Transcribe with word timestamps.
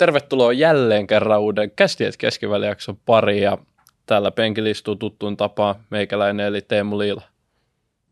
tervetuloa 0.00 0.52
jälleen 0.52 1.06
kerran 1.06 1.40
uuden 1.40 1.70
Kästiet 1.70 2.16
keskivälijakson 2.16 2.96
pari 2.96 3.42
ja 3.42 3.58
täällä 4.06 4.30
penkillä 4.30 4.68
istuu 4.68 4.96
tuttuun 4.96 5.36
tapaan 5.36 5.74
meikäläinen 5.90 6.46
eli 6.46 6.60
Teemu 6.60 6.98
Liila. 6.98 7.22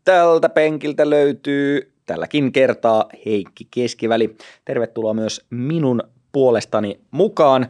Tältä 0.03 0.49
penkiltä 0.49 1.09
löytyy 1.09 1.93
tälläkin 2.05 2.51
kertaa 2.51 3.05
Heikki 3.25 3.67
Keskiväli. 3.71 4.37
Tervetuloa 4.65 5.13
myös 5.13 5.45
minun 5.49 6.03
puolestani 6.31 6.99
mukaan. 7.11 7.67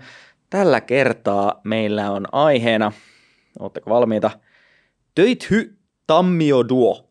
Tällä 0.49 0.81
kertaa 0.81 1.61
meillä 1.63 2.11
on 2.11 2.25
aiheena, 2.31 2.91
oletteko 3.59 3.89
valmiita, 3.89 4.31
Töithy 5.15 5.77
Tammio 6.07 6.70
Duo. 6.70 7.09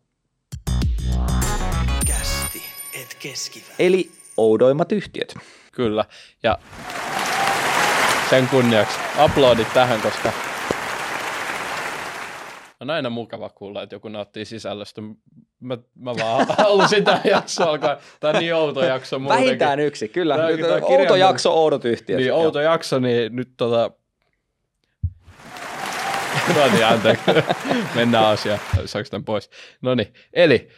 Kästi, 2.07 2.63
et 3.01 3.17
keskivä. 3.23 3.67
Eli 3.79 4.11
oudoimmat 4.37 4.93
yhtiöt. 4.93 5.35
Kyllä, 5.79 6.05
ja 6.43 6.59
sen 8.31 8.49
kunniaksi 8.49 8.99
aplodit 9.19 9.75
tähän, 9.75 10.01
koska 10.01 10.33
on 12.81 12.91
aina 12.91 13.11
mukava 13.11 13.49
kuulla, 13.49 13.83
että 13.83 13.95
joku 13.95 14.09
nauttii 14.09 14.45
sisällöstä. 14.45 15.01
Mä, 15.61 15.79
mä 15.95 16.15
vaan 16.17 16.47
halusin 16.59 17.05
tämän 17.05 17.21
jakso 17.25 17.69
alkaa. 17.69 17.97
Tämä 18.21 18.35
on 18.35 18.41
niin 18.41 18.55
outo 18.55 18.85
jakso 18.85 19.19
muutenkin. 19.19 19.47
Vähintään 19.47 19.81
yksi, 19.81 20.09
kyllä. 20.09 20.37
Tää- 20.37 20.47
Nyt, 20.47 20.61
tää 20.61 20.81
outo 20.83 21.17
jakso, 21.17 21.53
oudot 21.53 21.85
yhtiöt. 21.85 22.21
Niin, 22.21 22.33
outo 22.33 22.61
jakso, 22.61 22.99
niin 22.99 23.37
nyt 23.37 23.49
tota... 23.57 23.91
no 26.57 26.67
niin, 26.73 26.87
anteeksi. 26.87 27.25
Mennään 27.95 28.27
asiaan. 28.27 28.61
Saanko 28.85 29.11
tämän 29.11 29.25
pois? 29.25 29.51
No 29.83 29.95
niin, 29.95 30.15
eli 30.33 30.69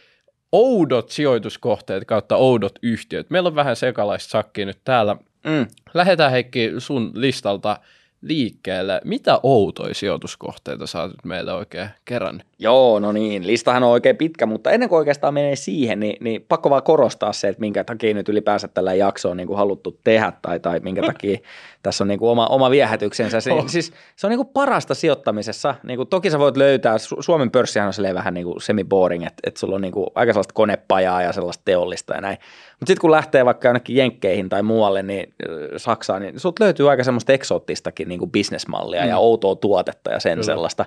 oudot 0.51 1.09
sijoituskohteet 1.09 2.05
kautta 2.05 2.35
oudot 2.35 2.79
yhtiöt. 2.81 3.29
Meillä 3.29 3.47
on 3.47 3.55
vähän 3.55 3.75
sekalaista 3.75 4.31
sakkia 4.31 4.65
nyt 4.65 4.79
täällä. 4.83 5.15
Mm. 5.43 5.67
Lähdetään 5.93 6.31
Heikki 6.31 6.71
sun 6.77 7.11
listalta 7.15 7.79
liikkeelle. 8.21 9.01
Mitä 9.05 9.39
outoja 9.43 9.93
sijoituskohteita 9.93 10.87
sä 10.87 11.01
oot 11.01 11.11
nyt 11.11 11.25
meille 11.25 11.53
oikein 11.53 11.89
kerännyt? 12.05 12.47
Joo, 12.59 12.99
no 12.99 13.11
niin, 13.11 13.47
listahan 13.47 13.83
on 13.83 13.89
oikein 13.89 14.17
pitkä, 14.17 14.45
mutta 14.45 14.71
ennen 14.71 14.89
kuin 14.89 14.97
oikeastaan 14.97 15.33
menee 15.33 15.55
siihen, 15.55 15.99
niin, 15.99 16.17
niin 16.19 16.45
pakko 16.47 16.69
vaan 16.69 16.83
korostaa 16.83 17.33
se, 17.33 17.47
että 17.47 17.59
minkä 17.59 17.83
takia 17.83 18.13
nyt 18.13 18.29
ylipäänsä 18.29 18.67
tällä 18.67 18.93
jaksoa 18.93 19.31
on 19.31 19.37
niin 19.37 19.47
kuin 19.47 19.57
haluttu 19.57 19.99
tehdä 20.03 20.33
tai, 20.41 20.59
tai 20.59 20.79
minkä 20.79 21.01
takia 21.01 21.37
tässä 21.83 22.03
on 22.03 22.07
niin 22.07 22.19
kuin 22.19 22.29
oma, 22.29 22.47
oma 22.47 22.69
viehätyksensä. 22.69 23.41
Se, 23.41 23.51
Oh. 23.51 23.67
siis, 23.67 23.93
se 24.15 24.27
on 24.27 24.31
niin 24.31 24.37
kuin 24.37 24.49
parasta 24.53 24.95
sijoittamisessa. 24.95 25.75
Niin 25.83 25.97
kuin, 25.97 26.09
toki 26.09 26.29
sä 26.29 26.39
voit 26.39 26.57
löytää, 26.57 26.97
Su- 26.97 27.17
Suomen 27.19 27.51
pörssihän 27.51 27.91
on 28.09 28.15
vähän 28.15 28.33
niin 28.33 28.45
kuin 28.45 28.61
semi-boring, 28.61 29.27
että, 29.27 29.41
että 29.43 29.59
sulla 29.59 29.75
on 29.75 29.81
niin 29.81 29.91
kuin 29.91 30.07
aika 30.15 30.33
sellaista 30.33 30.53
konepajaa 30.53 31.21
ja 31.21 31.33
sellaista 31.33 31.61
teollista 31.65 32.13
ja 32.13 32.21
näin. 32.21 32.37
Mutta 32.81 32.89
sitten 32.89 33.01
kun 33.01 33.11
lähtee 33.11 33.45
vaikka 33.45 33.67
jonnekin 33.67 33.95
Jenkkeihin 33.95 34.49
tai 34.49 34.63
muualle, 34.63 35.03
niin 35.03 35.33
ö, 35.49 35.79
Saksaan, 35.79 36.21
niin 36.21 36.39
sut 36.39 36.59
löytyy 36.59 36.89
aika 36.89 37.03
semmoista 37.03 37.33
eksoottistakin 37.33 38.09
niin 38.09 38.19
kuin 38.19 38.31
bisnesmallia 38.31 39.01
mm. 39.03 39.09
ja 39.09 39.17
outoa 39.17 39.55
tuotetta 39.55 40.11
ja 40.11 40.19
sen 40.19 40.31
Kyllä. 40.33 40.43
sellaista. 40.45 40.85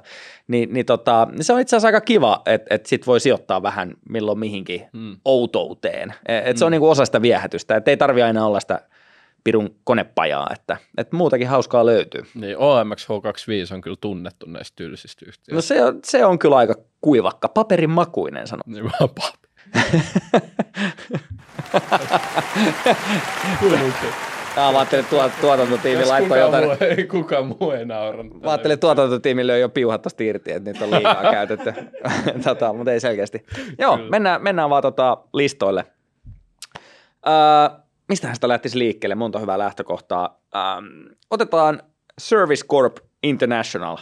Niin, 0.49 0.73
niin 0.73 0.87
tota, 0.87 1.29
se 1.41 1.53
on 1.53 1.61
itse 1.61 1.77
asiassa 1.77 1.89
aika 1.89 2.01
kiva, 2.01 2.43
että, 2.47 2.75
että 2.75 2.89
sit 2.89 3.07
voi 3.07 3.21
sijoittaa 3.21 3.63
vähän 3.63 3.95
milloin 4.09 4.39
mihinkin 4.39 4.87
Mm. 4.93 5.17
outouteen. 5.25 6.15
Et, 6.27 6.47
et 6.47 6.57
se 6.57 6.65
on 6.65 6.73
niin 6.73 6.81
kuin 6.81 6.91
osa 6.91 7.05
sitä 7.07 7.23
viehätystä, 7.23 7.77
että 7.77 7.91
ei 7.91 7.97
tarvi 7.97 8.23
aina 8.23 8.47
olla 8.47 8.61
sitä 8.61 8.81
pirun 9.45 9.75
konepajaa, 9.85 10.51
että, 10.55 10.77
että 10.99 11.17
muutakin 11.17 11.49
hauskaa 11.49 11.87
löytyy. 11.87 12.23
Niin 12.35 12.57
OMX 12.59 13.07
H25 13.09 13.75
on 13.75 13.81
kyllä 13.81 13.97
tunnettu 14.01 14.47
näistä 14.47 14.77
tylsistä 14.77 15.25
yhtiöistä. 15.29 15.55
No 15.55 15.61
se 15.61 15.85
on, 15.85 15.99
se 16.05 16.25
on 16.25 16.39
kyllä 16.39 16.57
aika 16.57 16.75
kuivakka, 17.01 17.49
paperin 17.49 17.91
makuinen 17.91 18.47
sano. 18.47 18.63
Niin 18.67 18.85
vaan 19.75 19.95
pap- 20.35 21.21
Kuuluu- 23.61 23.79
Aa, 24.57 24.73
mä 24.73 24.79
ajattelin, 24.79 25.05
että 25.05 25.11
tuot, 25.17 25.33
tuotantotiimi 25.41 26.05
laittoi 26.05 26.39
jotain. 26.39 26.65
Muu, 26.65 26.77
ei, 26.81 27.07
kuka 27.07 27.43
muu 27.43 27.71
ei 27.71 27.85
naurannut. 27.85 28.43
Mä 28.43 28.51
ajattelin, 28.51 28.73
että 28.75 28.81
tuotantotiimi 28.81 29.47
löi 29.47 29.61
jo 29.61 29.69
piuhat 29.69 30.03
tosta 30.03 30.23
irti, 30.23 30.53
että 30.53 30.71
nyt 30.71 30.83
on 30.83 30.91
liikaa 30.91 31.31
käytetty, 31.33 31.73
tota, 32.45 32.73
mutta 32.73 32.93
ei 32.93 33.01
selkeästi. 33.01 33.47
Joo, 33.79 33.97
Kyllä. 33.97 34.11
mennään, 34.11 34.43
mennään 34.43 34.71
vaan 34.71 34.83
tota 34.83 35.19
listoille. 35.33 35.85
Öö, 37.27 37.79
mistähän 38.09 38.35
sitä 38.37 38.49
lähtisi 38.49 38.79
liikkeelle? 38.79 39.15
Monta 39.15 39.39
hyvää 39.39 39.59
lähtökohtaa. 39.59 40.41
Ähm, 40.57 40.85
otetaan 41.31 41.83
Service 42.19 42.67
Corp 42.67 42.97
International. 43.23 43.97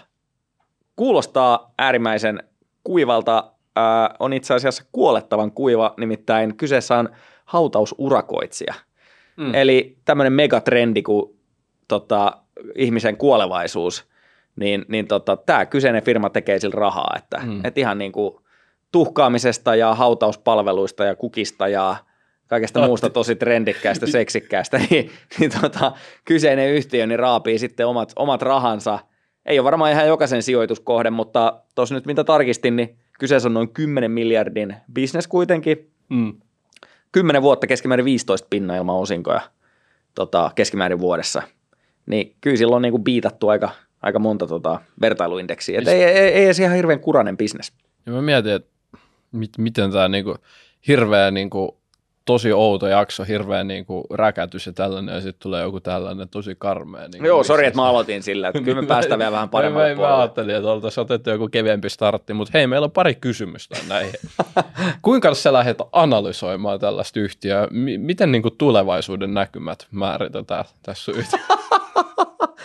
Kuulostaa 0.97 1.73
äärimmäisen 1.79 2.43
kuivalta, 2.85 3.53
öö, 3.79 3.85
on 4.19 4.33
itse 4.33 4.55
asiassa 4.55 4.85
kuolettavan 4.93 5.53
kuiva, 5.53 5.95
nimittäin 5.97 6.57
kyseessä 6.57 6.97
on 6.97 7.09
hautausurakoitsija. 7.45 8.75
Mm. 9.37 9.55
Eli 9.55 9.97
tämmöinen 10.05 10.33
megatrendi 10.33 11.03
kuin 11.03 11.39
tota, 11.89 12.33
ihmisen 12.75 13.17
kuolevaisuus, 13.17 14.09
niin, 14.57 14.85
niin 14.89 15.07
tota, 15.07 15.37
tämä 15.37 15.67
kyseinen 15.67 16.03
firma 16.03 16.31
tekee 16.31 16.59
sillä 16.59 16.75
rahaa, 16.81 17.15
että 17.19 17.39
Mm. 17.39 17.53
mm. 17.53 17.61
et 17.65 17.79
ihan 17.79 17.99
niin 17.99 18.13
kuin 18.13 18.35
tuhkaamisesta 18.93 19.75
ja 19.77 19.95
hautauspalveluista 19.95 21.05
ja 21.05 21.17
kukista 21.17 21.69
ja 21.69 21.97
kaikesta 22.47 22.81
Otti. 22.81 22.89
muusta 22.89 23.11
tosi 23.11 23.37
trendikkäästä, 23.37 24.07
seksikkäästä, 24.07 24.79
niin, 24.91 25.11
niin 25.39 25.51
tota, 25.61 25.93
kyseinen 26.25 26.71
yhtiö 26.71 27.07
niin 27.07 27.19
raapii 27.19 27.59
sitten 27.59 27.87
omat, 27.87 28.13
omat 28.17 28.43
rahansa. 28.43 28.99
Ei 29.47 29.59
ole 29.59 29.65
varmaan 29.65 29.93
ihan 29.93 30.07
jokaisen 30.07 30.43
sijoituskohde, 30.43 31.11
mutta 31.11 31.61
tuossa 31.75 31.95
nyt 31.95 32.07
mitä 32.07 32.25
tarkistin, 32.25 32.77
niin 32.77 32.99
kyseessä 33.23 33.49
on 33.49 33.55
noin 33.55 33.69
10 33.69 34.11
miljardin 34.11 34.77
bisnes 34.93 35.27
kuitenkin, 35.27 35.91
Mm. 36.09 36.35
10 37.13 37.43
vuotta 37.43 37.67
keskimäärin 37.67 38.05
15 38.05 38.47
pinnan 38.51 38.77
ilman 38.77 38.97
osinkoja 38.97 39.41
tota, 40.15 40.51
keskimäärin 40.55 40.99
vuodessa. 40.99 41.43
Niin 42.07 42.37
kyllä 42.41 42.57
silloin 42.57 42.77
on 42.77 42.83
niin 42.83 42.93
kuin 42.93 43.05
biitattu 43.05 43.49
aika, 43.49 43.71
aika 44.03 44.19
monta 44.19 44.47
tota, 44.47 44.81
vertailuindeksiä. 45.01 45.79
Et 45.79 45.85
Siis- 45.85 45.95
ei, 45.97 46.03
ei, 46.05 46.19
ei, 46.19 46.45
edes 46.45 46.61
ihan 46.61 46.77
hirveän 46.77 47.01
kurainen 47.01 47.37
bisnes. 47.37 47.73
Ja 48.07 48.13
mä 48.13 48.23
mietin, 48.23 48.53
että 48.53 48.71
mit, 49.33 49.51
miten 49.59 49.93
tämä 49.93 50.09
niinku, 50.09 50.37
hirveä 50.89 51.31
niinku, 51.31 51.79
tosi 52.25 52.53
outo 52.53 52.87
jakso, 52.87 53.25
hirveä 53.25 53.65
niinku, 53.65 54.05
räkätys 54.15 54.67
ja 54.67 54.73
tällainen, 54.73 55.15
ja 55.15 55.21
sitten 55.21 55.43
tulee 55.43 55.63
joku 55.63 55.81
tällainen 55.81 56.29
tosi 56.29 56.55
karmea. 56.59 57.09
Niinku, 57.09 57.27
Joo, 57.27 57.45
sori, 57.45 57.67
että 57.67 57.81
mä 57.81 57.87
aloitin 57.89 58.23
sillä, 58.23 58.49
että 58.49 58.61
kyllä 58.61 58.83
me 58.83 58.87
päästään 58.95 59.19
vielä 59.19 59.33
vähän 59.33 59.49
Mä, 59.49 59.51
paremmalle 59.51 59.89
mä, 59.89 59.95
mä 59.95 59.97
puolelle. 59.97 60.17
ajattelin, 60.19 60.57
että 60.57 60.71
oltaisiin 60.71 61.03
otettu 61.03 61.31
joku 61.31 61.49
kevyempi 61.49 61.91
startti, 61.91 62.35
mutta 62.35 62.51
hei, 62.55 62.67
meillä 62.67 62.85
on 62.85 62.91
pari 62.91 63.15
kysymystä 63.15 63.77
näihin. 63.89 64.15
Kuinka 65.03 65.35
sä 65.35 65.53
lähdet 65.53 65.79
analysoimaan 65.93 66.81
tällaista 66.81 67.21
yhtiöä? 67.21 67.67
M- 67.71 68.01
miten 68.01 68.33
niin 68.33 68.43
kuin 68.43 68.57
tulevaisuuden 68.59 69.35
näkymät 69.35 69.87
määritetään 69.91 70.65
tässä 70.83 71.13
yhtiössä? 71.13 71.39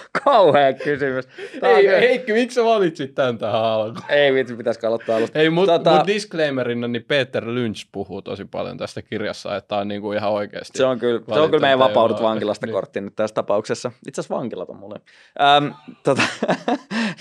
Kauhea 0.24 0.74
kysymys. 0.74 1.26
On 1.62 1.70
Ei, 1.70 1.84
kyllä- 1.84 1.98
Heikki, 2.00 2.34
miksi 2.34 2.56
sä 2.56 2.64
valitsit 2.66 3.16
tämän 3.16 3.38
tähän 3.38 3.62
alkuun? 3.64 4.06
ei 4.12 4.34
vitsi, 4.34 4.56
pitäisikö 4.56 4.88
aloittaa 4.88 5.18
alusta. 5.18 5.40
Ei, 5.40 5.50
mutta 5.50 5.78
Tota- 5.78 5.98
mut 5.98 6.08
disclaimerina, 6.08 6.88
niin 6.88 7.04
Peter 7.08 7.48
Lynch 7.48 7.88
puhuu 7.92 8.22
tosi 8.22 8.46
paljon 8.46 8.78
tästä 8.78 9.02
kirjassa, 9.02 9.56
että 9.56 9.68
tämä 9.68 9.82
on 9.82 9.88
niinku 9.88 10.12
ihan 10.12 10.32
oikeasti. 10.32 10.78
Se 10.78 10.86
on 10.86 11.00
kyllä, 11.00 11.22
se 11.34 11.40
on 11.40 11.50
kyllä 11.50 11.62
meidän 11.62 11.80
vapaudut 11.80 12.22
vankilasta 12.22 12.66
Niin. 12.66 12.74
kortti 12.74 13.02
nyt 13.02 13.16
tässä 13.16 13.34
tapauksessa. 13.34 13.92
Itse 14.08 14.22
asiassa 14.22 14.36
vankilat 14.36 14.70
on 14.70 14.78
mulle. 14.78 15.00
Ähm, 15.42 15.68
tota, 16.04 16.22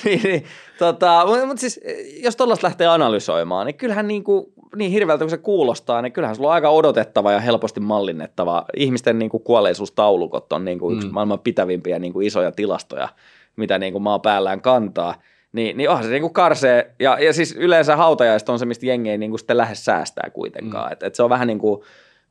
niin, 0.04 0.22
niin, 0.22 0.44
tota, 0.78 1.22
mutta 1.26 1.46
mut 1.46 1.58
siis, 1.58 1.80
jos 2.22 2.36
tuollaista 2.36 2.66
lähtee 2.66 2.86
analysoimaan, 2.86 3.66
niin 3.66 3.74
kyllähän 3.76 4.08
niin, 4.08 4.24
kuin, 4.24 4.46
niin 4.76 4.90
hirveältä 4.90 5.24
kuin 5.24 5.30
se 5.30 5.38
kuulostaa, 5.38 6.02
niin 6.02 6.12
kyllähän 6.12 6.36
sulla 6.36 6.48
on 6.48 6.54
aika 6.54 6.70
odotettava 6.70 7.32
ja 7.32 7.40
helposti 7.40 7.80
mallinnettava. 7.80 8.64
Ihmisten 8.76 9.18
niin 9.18 9.30
kuin 9.30 9.42
kuolleisuustaulukot 9.42 10.52
on 10.52 10.64
niin 10.64 10.78
kuin 10.78 10.96
yksi 10.96 11.08
Mm. 11.08 11.14
maailman 11.14 11.38
pitävimpiä 11.38 11.98
niin 11.98 12.12
kuin 12.12 12.26
isoja 12.26 12.52
tilastoja, 12.52 13.08
mitä 13.56 13.78
niin 13.78 13.92
kuin 13.92 14.02
maa 14.02 14.18
päällään 14.18 14.60
kantaa. 14.60 15.14
Niin, 15.52 15.76
niin 15.76 15.90
onhan 15.90 16.04
se 16.04 16.10
niin 16.10 16.22
kuin 16.22 16.32
karsee, 16.32 16.90
ja, 17.00 17.18
ja 17.20 17.32
siis 17.32 17.56
yleensä 17.58 17.96
hautajaiset 17.96 18.48
on 18.48 18.58
se, 18.58 18.66
mistä 18.66 18.86
jengi 18.86 19.10
ei 19.10 19.18
niin 19.18 19.30
kuin 19.30 19.38
sitten 19.38 19.56
lähde 19.56 19.74
säästää 19.74 20.30
kuitenkaan. 20.30 20.86
Mm. 20.86 20.92
Et, 20.92 21.02
et 21.02 21.14
se 21.14 21.22
on 21.22 21.30
vähän 21.30 21.46
niin 21.46 21.58
kuin 21.58 21.82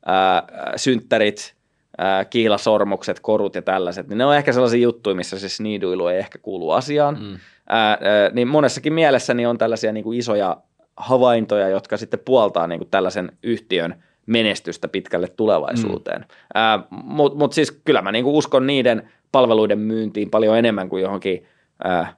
ää, 0.06 0.44
synttärit, 0.76 1.56
ää, 1.98 2.26
kihlasormukset, 2.26 3.20
korut 3.20 3.56
ja 3.56 3.62
tällaiset, 3.62 4.08
niin 4.08 4.18
ne 4.18 4.26
on 4.26 4.36
ehkä 4.36 4.54
sellaisia 4.54 4.82
juttuja, 4.82 5.16
missä 5.16 5.40
se 5.40 5.50
sniiduilu 5.50 6.08
ei 6.08 6.18
ehkä 6.18 6.40
kuulu 6.40 6.72
asiaan. 6.72 7.18
Mm. 7.22 7.38
Ää, 7.70 7.90
ää, 7.90 7.98
niin 8.34 8.48
monessakin 8.48 8.94
mielessä 8.94 9.34
niin 9.34 9.48
on 9.48 9.58
tällaisia 9.58 9.92
niin 9.92 10.04
kuin 10.04 10.20
isoja 10.20 10.58
havaintoja, 10.98 11.70
jotka 11.70 11.98
sitten 11.98 12.20
puoltaa 12.26 12.68
niin 12.68 12.80
kuin 12.80 12.90
tällaisen 12.90 13.32
yhtiön 13.44 14.04
menestystä 14.26 14.88
pitkälle 14.88 15.28
tulevaisuuteen. 15.28 16.22
Mm. 16.22 16.84
Mutta 16.90 17.38
mut 17.38 17.54
siis 17.54 17.72
kyllä 17.72 18.02
mä 18.02 18.12
niin 18.12 18.24
kuin 18.24 18.36
uskon 18.36 18.68
niiden 18.68 19.10
palveluiden 19.32 19.80
myyntiin 19.80 20.30
paljon 20.30 20.58
enemmän 20.58 20.90
kuin 20.90 21.04
johonkin 21.04 21.46
ää, 21.84 22.14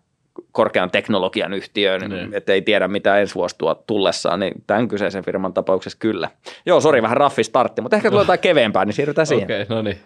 korkean 0.52 0.92
teknologian 0.92 1.54
yhtiöön, 1.54 2.02
Niin. 2.10 2.34
että 2.34 2.54
ei 2.54 2.62
tiedä 2.62 2.88
mitä 2.88 3.18
ensi 3.20 3.36
vuosi 3.36 3.56
tuo 3.58 3.76
tullessaan, 3.76 4.40
niin 4.40 4.54
tämän 4.68 4.88
kyseisen 4.88 5.26
firman 5.26 5.54
tapauksessa 5.54 5.98
kyllä. 6.02 6.30
Joo, 6.66 6.82
sori, 6.82 7.02
vähän 7.02 7.18
raffi 7.18 7.44
startti, 7.44 7.82
mutta 7.82 7.96
ehkä 7.96 8.10
tulee 8.10 8.22
jotain 8.22 8.40
keveämpää, 8.40 8.86
niin 8.86 8.94
siirrytään 8.94 9.28
siihen. 9.28 9.44
Okei, 9.44 9.62
okay, 9.62 9.76
no 9.76 9.82
niin. 9.82 9.98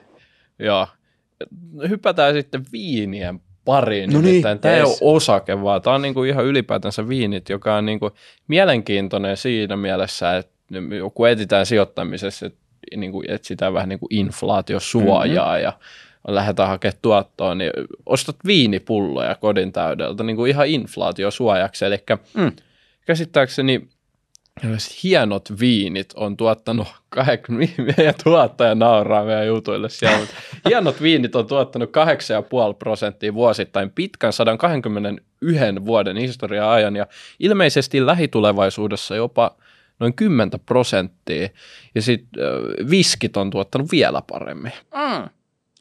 Joo. 0.59 0.87
Hypätään 1.89 2.33
sitten 2.33 2.65
viinien 2.71 3.41
pariin. 3.71 4.09
No 4.09 4.21
niin, 4.21 4.25
nimittäin 4.25 4.59
Tämä 4.59 4.75
ei 4.75 4.81
ole 4.81 4.97
osake, 5.01 5.61
vaan 5.61 5.81
tämä 5.81 5.95
on 5.95 6.01
niinku 6.01 6.23
ihan 6.23 6.45
ylipäätänsä 6.45 7.07
viinit, 7.07 7.49
joka 7.49 7.75
on 7.75 7.85
niinku 7.85 8.11
mielenkiintoinen 8.47 9.37
siinä 9.37 9.77
mielessä, 9.77 10.37
että 10.37 10.51
kun 11.13 11.29
etsitään 11.29 11.65
sijoittamisessa, 11.65 12.45
että 12.45 12.59
niinku 12.95 13.23
etsitään 13.27 13.73
vähän 13.73 13.89
niinku 13.89 14.07
inflaatiosuojaa 14.09 15.45
mm-hmm. 15.45 15.63
ja 15.63 15.73
lähdetään 16.27 16.69
hakemaan 16.69 16.99
tuottoa, 17.01 17.55
niin 17.55 17.71
ostat 18.05 18.35
viinipulloja 18.45 19.35
kodin 19.35 19.71
täydeltä 19.71 20.23
niin 20.23 20.35
kuin 20.35 20.49
ihan 20.49 20.67
inflaatiosuojaksi. 20.67 21.85
Eli 21.85 22.03
mm. 22.33 22.51
käsittääkseni 23.05 23.87
hienot 25.03 25.59
viinit 25.59 26.13
on 26.15 26.37
tuottanut, 26.37 26.87
meidän 27.97 28.13
tuottaja 28.23 28.75
nauraa 28.75 29.25
meidän 29.25 29.47
jutuille 29.47 29.89
siellä, 29.89 30.17
mutta 30.17 30.35
hienot 30.69 31.01
viinit 31.01 31.35
on 31.35 31.47
tuottanut 31.47 31.89
8,5 31.89 32.77
prosenttia 32.79 33.33
vuosittain 33.33 33.91
pitkän 33.91 34.33
121 34.33 35.85
vuoden 35.85 36.17
historia 36.17 36.71
ajan 36.71 36.95
ja 36.95 37.07
ilmeisesti 37.39 38.05
lähitulevaisuudessa 38.05 39.15
jopa 39.15 39.55
noin 39.99 40.13
10 40.13 40.59
prosenttia 40.65 41.49
ja 41.95 42.01
sitten 42.01 42.43
viskit 42.89 43.37
on 43.37 43.49
tuottanut 43.49 43.91
vielä 43.91 44.21
paremmin. 44.21 44.71
Mm. 44.93 45.29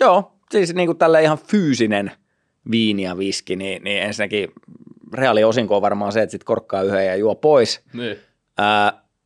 Joo, 0.00 0.32
siis 0.50 0.74
niin 0.74 0.86
kuin 0.86 0.98
tällä 0.98 1.20
ihan 1.20 1.38
fyysinen 1.38 2.12
viini 2.70 3.02
ja 3.02 3.18
viski, 3.18 3.56
niin, 3.56 3.84
niin 3.84 4.02
ensinnäkin 4.02 4.48
reaali 5.14 5.44
osinko 5.44 5.76
on 5.76 5.82
varmaan 5.82 6.12
se, 6.12 6.22
että 6.22 6.30
sit 6.30 6.44
korkkaa 6.44 6.82
yhden 6.82 7.06
ja 7.06 7.16
juo 7.16 7.34
pois. 7.34 7.80
Niin. 7.92 8.18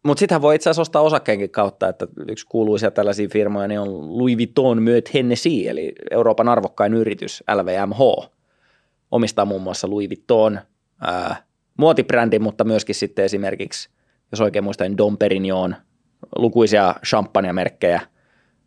Mutta 0.04 0.18
sittenhän 0.18 0.42
voi 0.42 0.54
itse 0.54 0.70
asiassa 0.70 0.82
ostaa 0.82 1.02
osakkeenkin 1.02 1.50
kautta, 1.50 1.88
että 1.88 2.06
yksi 2.28 2.46
kuuluisia 2.46 2.90
tällaisia 2.90 3.28
firmoja 3.28 3.68
niin 3.68 3.80
on 3.80 4.18
Louis 4.18 4.36
Vuitton 4.36 4.82
Moet 4.82 5.14
Hennessy, 5.14 5.68
eli 5.68 5.92
Euroopan 6.10 6.48
arvokkain 6.48 6.94
yritys 6.94 7.44
LVMH. 7.54 8.30
Omistaa 9.10 9.44
muun 9.44 9.62
muassa 9.62 9.90
Louis 9.90 10.08
Vuitton 10.08 10.60
ää, 11.00 11.36
muotibrändi, 11.76 12.38
mutta 12.38 12.64
myöskin 12.64 12.94
sitten 12.94 13.24
esimerkiksi, 13.24 13.88
jos 14.32 14.40
oikein 14.40 14.64
muistan, 14.64 14.98
Dom 14.98 15.18
Perignon, 15.18 15.76
lukuisia 16.36 16.94
champagnemerkkejä 17.06 18.00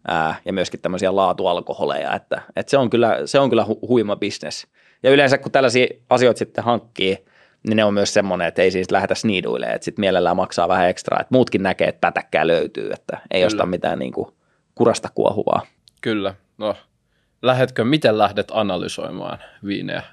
ää, 0.08 0.36
ja 0.46 0.54
myöskin 0.54 0.82
tämmöisiä 0.82 1.16
laatualkoholeja, 1.16 2.16
että, 2.16 2.42
että 2.56 2.70
se, 2.70 2.78
on 2.78 2.90
kyllä, 2.90 3.18
se 3.26 3.40
on 3.40 3.50
kyllä 3.50 3.64
hu- 3.64 3.88
huima 3.88 4.16
bisnes. 4.16 4.68
Ja 5.04 5.12
yleensä 5.12 5.38
kun 5.38 5.52
tällaisia 5.52 5.88
asioita 6.10 6.40
sitten 6.40 6.64
hankkii– 6.64 7.18
niin 7.68 7.78
ne 7.78 7.84
on 7.84 7.94
myös 7.94 8.14
semmoinen, 8.14 8.48
että 8.48 8.62
ei 8.62 8.72
siis 8.72 8.92
lähdetä 8.92 9.16
sniiduille, 9.16 9.66
että 9.66 9.86
sitten 9.86 10.02
mielellään 10.02 10.36
maksaa 10.36 10.68
vähän 10.68 10.90
ekstra, 10.90 11.20
että 11.20 11.36
muutkin 11.36 11.64
näkee, 11.64 11.88
että 11.88 12.08
pätäkkää 12.08 12.48
löytyy, 12.48 12.92
että 12.92 13.18
ei 13.32 13.40
Kyllä. 13.40 13.48
osta 13.48 13.66
mitään 13.66 14.00
niin 14.00 14.14
kuin 14.14 14.32
kurasta 14.76 15.10
kuohuvaa. 15.16 15.62
Kyllä, 16.02 16.36
no 16.58 16.76
lähdetkö, 17.42 17.84
miten 17.84 18.18
lähdet 18.18 18.48
analysoimaan 18.52 19.40
viinejä? 19.66 20.04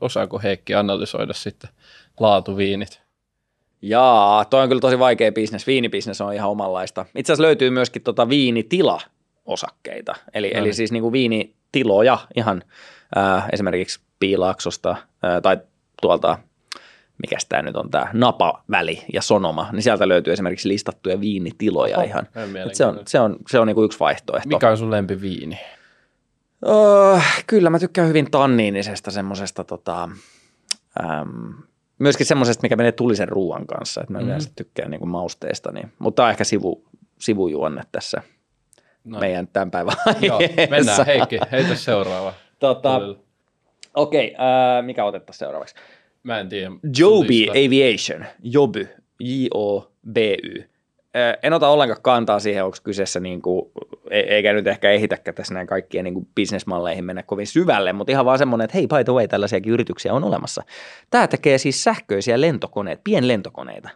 Osaako 0.00 0.38
Heikki 0.38 0.74
analysoida 0.74 1.32
sitten 1.32 1.70
laatuviinit? 2.20 3.02
Jaa, 3.82 4.44
toi 4.44 4.62
on 4.62 4.68
kyllä 4.68 4.80
tosi 4.80 4.98
vaikea 4.98 5.32
bisnes. 5.32 5.66
Viinibisnes 5.66 6.20
on 6.20 6.34
ihan 6.34 6.50
omanlaista. 6.50 7.06
Itse 7.16 7.32
asiassa 7.32 7.46
löytyy 7.46 7.70
myöskin 7.70 8.02
tota 8.02 8.28
viinitila-osakkeita, 8.28 10.14
eli, 10.34 10.50
no 10.50 10.60
eli 10.60 10.72
siis 10.72 10.92
niin 10.92 11.02
kuin 11.02 11.12
viinitiloja 11.12 12.18
ihan 12.36 12.62
äh, 13.16 13.48
esimerkiksi 13.52 14.00
Piilaaksosta 14.20 14.90
äh, 14.90 14.98
tai 15.42 15.58
tuolta 16.02 16.38
mikä 17.22 17.36
tämä 17.48 17.62
nyt 17.62 17.76
on 17.76 17.90
tämä 17.90 18.10
napaväli 18.12 19.04
ja 19.12 19.22
sonoma, 19.22 19.68
niin 19.72 19.82
sieltä 19.82 20.08
löytyy 20.08 20.32
esimerkiksi 20.32 20.68
listattuja 20.68 21.20
viinitiloja 21.20 21.96
Oho, 21.96 22.06
ihan. 22.06 22.28
Se 22.72 22.86
on, 22.86 23.00
se 23.06 23.20
on, 23.20 23.36
se 23.48 23.58
on 23.58 23.66
niin 23.66 23.74
kuin 23.74 23.84
yksi 23.84 24.00
vaihtoehto. 24.00 24.48
Mikä 24.48 24.70
on 24.70 24.78
sun 24.78 24.90
viini? 25.20 25.58
Öö, 26.66 27.20
kyllä 27.46 27.70
mä 27.70 27.78
tykkään 27.78 28.08
hyvin 28.08 28.30
tanniinisesta 28.30 29.10
semmoisesta 29.10 29.64
tota, 29.64 30.08
äm, 31.04 31.54
myöskin 31.98 32.26
semmoisesta, 32.26 32.62
mikä 32.62 32.76
menee 32.76 32.92
tulisen 32.92 33.28
ruoan 33.28 33.66
kanssa, 33.66 34.00
että 34.00 34.12
mä 34.12 34.18
mm-hmm. 34.18 34.28
yleensä 34.28 34.50
tykkään 34.56 34.90
niin 34.90 34.98
kuin 34.98 35.08
mausteesta, 35.08 35.72
niin, 35.72 35.92
mutta 35.98 36.16
tämä 36.16 36.26
on 36.26 36.30
ehkä 36.30 36.44
sivu, 36.44 36.84
sivujuonne 37.18 37.82
tässä 37.92 38.22
no. 39.04 39.20
meidän 39.20 39.48
tämän 39.48 39.70
päivän 39.70 39.96
Joo, 40.20 40.40
mennään 40.70 41.06
Heikki, 41.06 41.38
heitä 41.52 41.74
seuraava. 41.74 42.34
Tota, 42.58 43.00
Okei, 43.94 44.32
okay, 44.34 44.46
äh, 44.78 44.84
mikä 44.84 45.04
otettaisiin 45.04 45.38
seuraavaksi? 45.38 45.74
Mä 46.24 46.40
en 46.40 46.48
tiedä. 46.48 46.70
Joby 46.98 47.46
Aviation, 47.50 48.24
Joby, 48.42 48.88
J-O-B-Y. 49.20 50.64
En 51.42 51.52
ota 51.52 51.68
ollenkaan 51.68 52.02
kantaa 52.02 52.40
siihen, 52.40 52.64
onko 52.64 52.76
kyseessä, 52.82 53.20
niin 53.20 53.42
kuin, 53.42 53.70
e- 54.10 54.20
eikä 54.20 54.52
nyt 54.52 54.66
ehkä 54.66 54.90
ehitäkään 54.90 55.34
tässä 55.34 55.54
näin 55.54 55.66
kaikkien 55.66 56.04
niin 56.04 56.28
bisnesmalleihin 56.34 57.04
mennä 57.04 57.22
kovin 57.22 57.46
syvälle, 57.46 57.92
mutta 57.92 58.10
ihan 58.10 58.24
vaan 58.24 58.38
semmoinen, 58.38 58.64
että 58.64 58.78
hei, 58.78 58.86
by 58.86 59.04
the 59.04 59.12
way, 59.12 59.28
tällaisiakin 59.28 59.72
yrityksiä 59.72 60.14
on 60.14 60.24
olemassa. 60.24 60.62
Tämä 61.10 61.26
tekee 61.26 61.58
siis 61.58 61.84
sähköisiä 61.84 62.40
lentokoneita, 62.40 63.00
pienlentokoneita. 63.04 63.88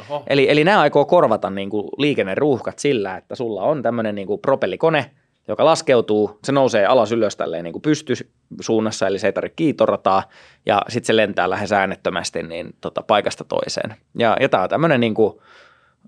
Oho. 0.00 0.22
Eli, 0.26 0.50
eli 0.50 0.64
nämä 0.64 0.80
aikoo 0.80 1.04
korvata 1.04 1.50
niin 1.50 1.70
kuin 1.70 1.88
liikenneruuhkat 1.98 2.78
sillä, 2.78 3.16
että 3.16 3.34
sulla 3.34 3.62
on 3.62 3.82
tämmöinen 3.82 4.14
niin 4.14 4.26
kuin 4.26 4.40
propellikone, 4.40 5.10
joka 5.48 5.64
laskeutuu, 5.64 6.38
se 6.44 6.52
nousee 6.52 6.86
alas 6.86 7.12
ylös 7.12 7.36
tälleen 7.36 7.64
niin 7.64 7.72
kuin 7.72 7.82
pystysuunnassa, 7.82 9.06
eli 9.06 9.18
se 9.18 9.26
ei 9.26 9.32
tarvitse 9.32 9.56
kiitorataa, 9.56 10.22
ja 10.66 10.82
sitten 10.88 11.06
se 11.06 11.16
lentää 11.16 11.50
lähes 11.50 11.72
äänettömästi 11.72 12.42
niin 12.42 12.74
tota, 12.80 13.02
paikasta 13.02 13.44
toiseen. 13.44 13.94
Ja, 14.18 14.36
ja 14.40 14.48
tämä 14.48 14.62
on 14.62 14.68
tämmöinen 14.68 15.00
niin 15.00 15.14
kuin, 15.14 15.40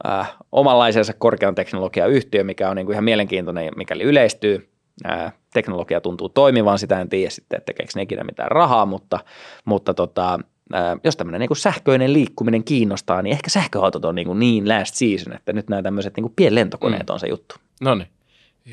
äh, 0.08 0.36
omanlaisensa 0.52 1.12
korkean 1.12 1.54
teknologian 1.54 2.10
yhtiö, 2.10 2.44
mikä 2.44 2.70
on 2.70 2.76
niin 2.76 2.86
kuin 2.86 2.94
ihan 2.94 3.04
mielenkiintoinen, 3.04 3.72
mikäli 3.76 4.02
yleistyy. 4.02 4.68
Äh, 5.06 5.32
teknologia 5.52 6.00
tuntuu 6.00 6.28
toimivan, 6.28 6.78
sitä 6.78 7.00
en 7.00 7.08
tiedä 7.08 7.30
sitten, 7.30 7.56
että 7.56 7.66
tekeekö 7.66 7.92
ne 7.96 8.02
ikinä 8.02 8.24
mitään 8.24 8.50
rahaa, 8.50 8.86
mutta, 8.86 9.18
mutta 9.64 9.94
tota, 9.94 10.40
äh, 10.74 10.98
jos 11.04 11.16
tämmöinen 11.16 11.40
niin 11.40 11.56
sähköinen 11.56 12.12
liikkuminen 12.12 12.64
kiinnostaa, 12.64 13.22
niin 13.22 13.32
ehkä 13.32 13.50
sähköautot 13.50 14.04
on 14.04 14.14
niin, 14.14 14.26
kuin 14.26 14.38
niin 14.38 14.68
last 14.68 14.94
season, 14.94 15.34
että 15.34 15.52
nyt 15.52 15.68
nämä 15.68 15.82
tämmöiset 15.82 16.16
niin 16.16 16.32
pienlentokoneet 16.36 17.08
mm. 17.08 17.12
on 17.12 17.20
se 17.20 17.26
juttu. 17.28 17.54
No 17.80 17.94
niin 17.94 18.08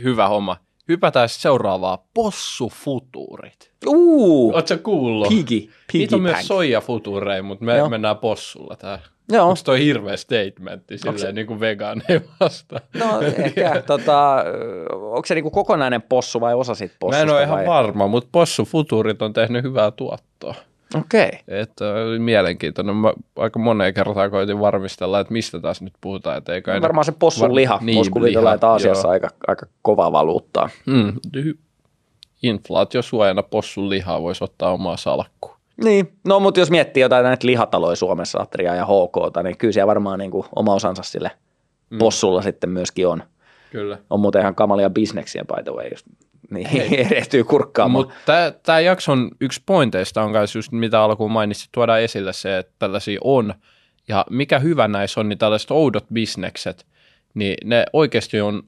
hyvä 0.04 0.28
homma. 0.28 0.58
Hypätään 0.88 1.30
seuraavaa, 1.30 2.08
possufutuurit. 2.14 3.72
Uu, 3.88 4.54
Oletko 4.54 4.78
kuullut? 4.84 5.28
Piggy, 5.30 5.60
piggy 5.60 5.72
Niitä 5.94 6.16
on 6.16 6.22
myös 6.22 6.48
soijafutureja, 6.48 7.44
mutta 7.44 7.66
me 7.66 7.78
Joo. 7.78 7.90
mennään 7.90 8.18
possulla 8.18 8.76
täällä. 8.76 9.06
Joo. 9.32 9.48
Onko 9.50 9.60
toi 9.64 9.80
hirveä 9.80 10.18
statementti 10.18 10.98
silleen 10.98 11.20
se... 11.20 11.32
niin 11.32 11.48
kuin 11.48 11.60
vegaaneja 11.60 12.22
vasta? 12.40 12.82
No 12.94 13.22
ehkä, 13.22 13.84
tota, 13.88 14.46
onko 14.92 15.26
se 15.26 15.36
niin 15.36 15.44
kuin 15.44 15.52
kokonainen 15.54 16.02
possu 16.02 16.42
vai 16.42 16.54
osa 16.54 16.76
siitä 16.76 16.96
possusta? 17.00 17.26
Mä 17.26 17.32
en 17.32 17.36
ole 17.36 17.44
ihan 17.44 17.58
vai? 17.58 17.66
varma, 17.66 18.08
mutta 18.08 18.30
possufuturit 18.32 19.22
on 19.22 19.34
tehnyt 19.34 19.64
hyvää 19.64 19.92
tuottoa. 19.92 20.56
Okei. 20.96 21.28
Okay. 21.28 21.40
Että 21.48 21.86
mielenkiintoinen. 22.20 22.96
Mä 22.96 23.14
aika 23.36 23.60
moneen 23.60 23.94
kertaan 23.94 24.32
koitin 24.32 24.60
varmistella, 24.60 25.20
että 25.20 25.34
mistä 25.34 25.60
taas 25.60 25.82
nyt 25.82 25.94
puhutaan. 26.02 26.38
Että 26.38 26.54
eikä 26.54 26.74
no, 26.74 26.82
varmaan 26.82 27.06
se 27.06 27.12
possun 27.12 27.50
var... 27.50 27.56
liha. 27.56 27.80
Niin, 27.82 27.96
Voisi 27.96 28.12
kuvitella, 28.12 28.54
että 28.54 28.70
Aasiassa 28.70 29.10
aika, 29.10 29.28
aika 29.48 29.66
kova 29.82 30.12
valuuttaa. 30.12 30.70
Mm, 30.86 31.14
inflaatiosuojana 32.44 33.44
possun 33.44 33.90
lihaa 33.90 34.22
voisi 34.22 34.44
ottaa 34.44 34.72
omaa 34.72 34.98
salkkuun. 34.98 35.56
Niin, 35.84 36.14
no 36.26 36.40
mutta 36.40 36.60
jos 36.60 36.72
miettii 36.72 37.02
jotain 37.02 37.24
näitä 37.24 37.48
lihataloja 37.48 37.96
Suomessa, 37.96 38.42
Atria 38.42 38.76
ja 38.76 38.86
HK, 38.86 39.44
niin 39.44 39.58
kyllä 39.58 39.72
siellä 39.72 39.88
varmaan 39.88 40.20
niin 40.20 40.32
kuin 40.32 40.46
oma 40.56 40.74
osansa 40.74 41.04
sille 41.04 41.32
mm. 41.90 41.98
possulla 41.98 42.42
sitten 42.42 42.70
myöskin 42.70 43.08
on. 43.08 43.24
Kyllä. 43.76 43.98
On 44.10 44.20
muuten 44.20 44.42
ihan 44.42 44.56
kamalia 44.56 44.90
bisneksiä 44.90 45.46
by 45.56 45.64
the 45.64 45.72
way, 45.72 45.88
jos 45.88 46.04
niin, 46.50 46.68
erehtyy 47.08 47.44
kurkkaamaan. 47.44 48.06
Mutta 48.06 48.52
tämä 48.64 48.80
jakson 48.80 49.32
yksi 49.42 49.62
pointeista 49.66 50.24
on 50.24 50.32
myös 50.32 50.56
just 50.56 50.72
mitä 50.72 51.02
alkuun 51.02 51.32
mainitsit, 51.32 51.70
tuoda 51.72 51.98
esille 51.98 52.34
se, 52.34 52.58
että 52.58 52.74
tällaisia 52.80 53.20
on. 53.24 53.54
Ja 54.08 54.26
mikä 54.30 54.60
hyvä 54.60 54.88
näissä 54.88 55.20
on, 55.20 55.30
niin 55.30 55.38
tällaiset 55.38 55.72
oudot 55.72 56.06
bisnekset, 56.14 56.86
niin 57.34 57.56
ne 57.64 57.86
oikeasti 57.94 58.42
on 58.42 58.64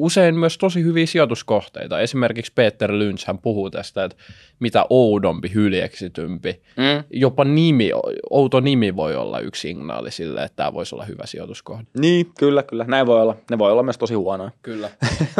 usein 0.00 0.34
myös 0.38 0.58
tosi 0.58 0.82
hyviä 0.82 1.06
sijoituskohteita. 1.06 2.00
Esimerkiksi 2.00 2.52
Peter 2.54 2.92
Lynch 2.92 3.26
hän 3.26 3.38
puhuu 3.38 3.70
tästä, 3.70 4.04
että 4.04 4.16
mitä 4.60 4.84
oudompi, 4.90 5.50
hyljeksitympi. 5.54 6.62
Mm. 6.76 7.04
Jopa 7.10 7.44
nimi, 7.44 7.90
outo 8.30 8.60
nimi 8.60 8.96
voi 8.96 9.16
olla 9.16 9.40
yksi 9.40 9.60
signaali 9.60 10.10
sille, 10.10 10.44
että 10.44 10.56
tämä 10.56 10.74
voisi 10.74 10.94
olla 10.94 11.04
hyvä 11.04 11.26
sijoituskohde. 11.26 11.84
Niin, 11.98 12.26
kyllä, 12.38 12.62
kyllä. 12.62 12.84
Näin 12.88 13.06
voi 13.06 13.22
olla. 13.22 13.36
Ne 13.50 13.58
voi 13.58 13.72
olla 13.72 13.82
myös 13.82 13.98
tosi 13.98 14.14
huonoja. 14.14 14.50
Kyllä. 14.62 14.90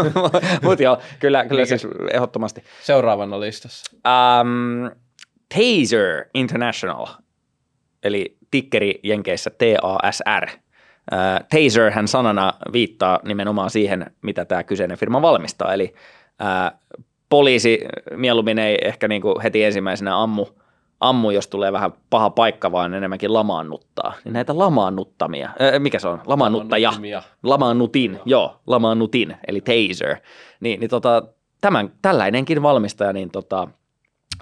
Mutta 0.62 0.82
joo, 0.82 0.98
kyllä, 1.18 1.44
kyllä 1.44 1.64
siis 1.64 1.86
ehdottomasti. 2.12 2.62
Seuraavana 2.82 3.40
listassa. 3.40 3.96
Um, 4.40 4.90
Taser 5.48 6.24
International, 6.34 7.06
eli 8.02 8.36
tikkeri 8.50 9.00
Jenkeissä 9.02 9.50
TASR– 9.50 10.48
taser 11.48 11.90
hän 11.90 12.08
sanana 12.08 12.52
viittaa 12.72 13.20
nimenomaan 13.24 13.70
siihen, 13.70 14.06
mitä 14.22 14.44
tämä 14.44 14.62
kyseinen 14.62 14.98
firma 14.98 15.22
valmistaa, 15.22 15.74
eli 15.74 15.94
ää, 16.38 16.78
poliisi 17.28 17.80
mieluummin 18.16 18.58
ei 18.58 18.78
ehkä 18.82 19.08
niin 19.08 19.22
kuin 19.22 19.40
heti 19.42 19.64
ensimmäisenä 19.64 20.22
ammu, 20.22 20.46
ammu, 21.00 21.30
jos 21.30 21.48
tulee 21.48 21.72
vähän 21.72 21.92
paha 22.10 22.30
paikka, 22.30 22.72
vaan 22.72 22.94
enemmänkin 22.94 23.34
lamaannuttaa. 23.34 24.12
Niin 24.24 24.32
näitä 24.32 24.58
lamaannuttamia, 24.58 25.50
ää, 25.58 25.78
mikä 25.78 25.98
se 25.98 26.08
on? 26.08 26.20
Lamaannuttaja. 26.26 26.92
Lamaannutin, 27.42 28.12
joo. 28.12 28.22
joo, 28.26 28.60
lamaannutin, 28.66 29.36
eli 29.48 29.60
taser. 29.60 30.16
Niin, 30.60 30.80
niin 30.80 30.90
tota, 30.90 31.22
tämän, 31.60 31.92
tällainenkin 32.02 32.62
valmistaja 32.62 33.12
niin 33.12 33.30
tota, 33.30 33.68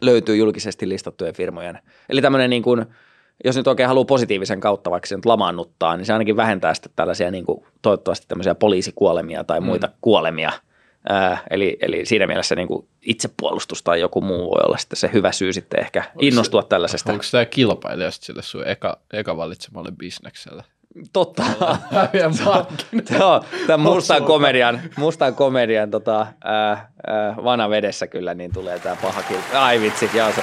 löytyy 0.02 0.36
julkisesti 0.36 0.88
listattujen 0.88 1.34
firmojen. 1.34 1.78
Eli 2.08 2.22
tämmöinen 2.22 2.50
niin 2.50 2.62
kuin, 2.62 2.86
jos 3.44 3.56
nyt 3.56 3.66
oikein 3.66 3.88
haluaa 3.88 4.04
positiivisen 4.04 4.60
kautta 4.60 4.90
vaikka 4.90 5.06
se 5.06 5.16
nyt 5.16 5.26
lamaannuttaa, 5.26 5.96
niin 5.96 6.06
se 6.06 6.12
ainakin 6.12 6.36
vähentää 6.36 6.74
sitten 6.74 6.92
tällaisia 6.96 7.30
niin 7.30 7.44
kuin, 7.44 7.64
toivottavasti 7.82 8.26
tämmöisiä 8.28 8.54
poliisikuolemia 8.54 9.44
tai 9.44 9.60
muita 9.60 9.86
mm. 9.86 9.92
kuolemia 10.00 10.52
Ää, 11.08 11.38
eli, 11.50 11.76
eli 11.80 12.06
siinä 12.06 12.26
mielessä 12.26 12.54
niin 12.54 12.68
kuin 12.68 12.88
itsepuolustus 13.02 13.82
tai 13.82 14.00
joku 14.00 14.20
muu 14.20 14.50
voi 14.50 14.62
olla 14.64 14.76
sitten 14.76 14.96
se 14.96 15.10
hyvä 15.12 15.32
syy 15.32 15.52
sitten 15.52 15.80
ehkä 15.80 16.04
innostua 16.20 16.62
se, 16.62 16.68
tällaisesta. 16.68 17.12
Onko 17.12 17.24
tämä 17.30 17.44
kilpailija 17.44 18.10
sitten 18.10 18.26
sille 18.26 18.42
sun 18.42 18.66
eka, 18.66 18.98
eka 19.12 19.36
valitsemalle 19.36 19.92
bisnekselle? 19.98 20.64
Totta. 21.12 21.42
Joo, 23.18 23.44
tämän 23.66 23.80
mustan 23.80 24.24
komedian, 24.24 24.80
mustan 24.96 25.34
komedian 25.34 25.90
tota, 25.90 26.26
ää, 26.44 26.90
ää, 27.06 27.36
vanavedessä 27.44 28.06
kyllä 28.06 28.34
niin 28.34 28.52
tulee 28.52 28.78
tämä 28.78 28.96
paha 29.02 29.22
kilpa. 29.22 29.64
Ai 29.64 29.80
vitsi, 29.80 30.10
joo, 30.14 30.32
se, 30.32 30.42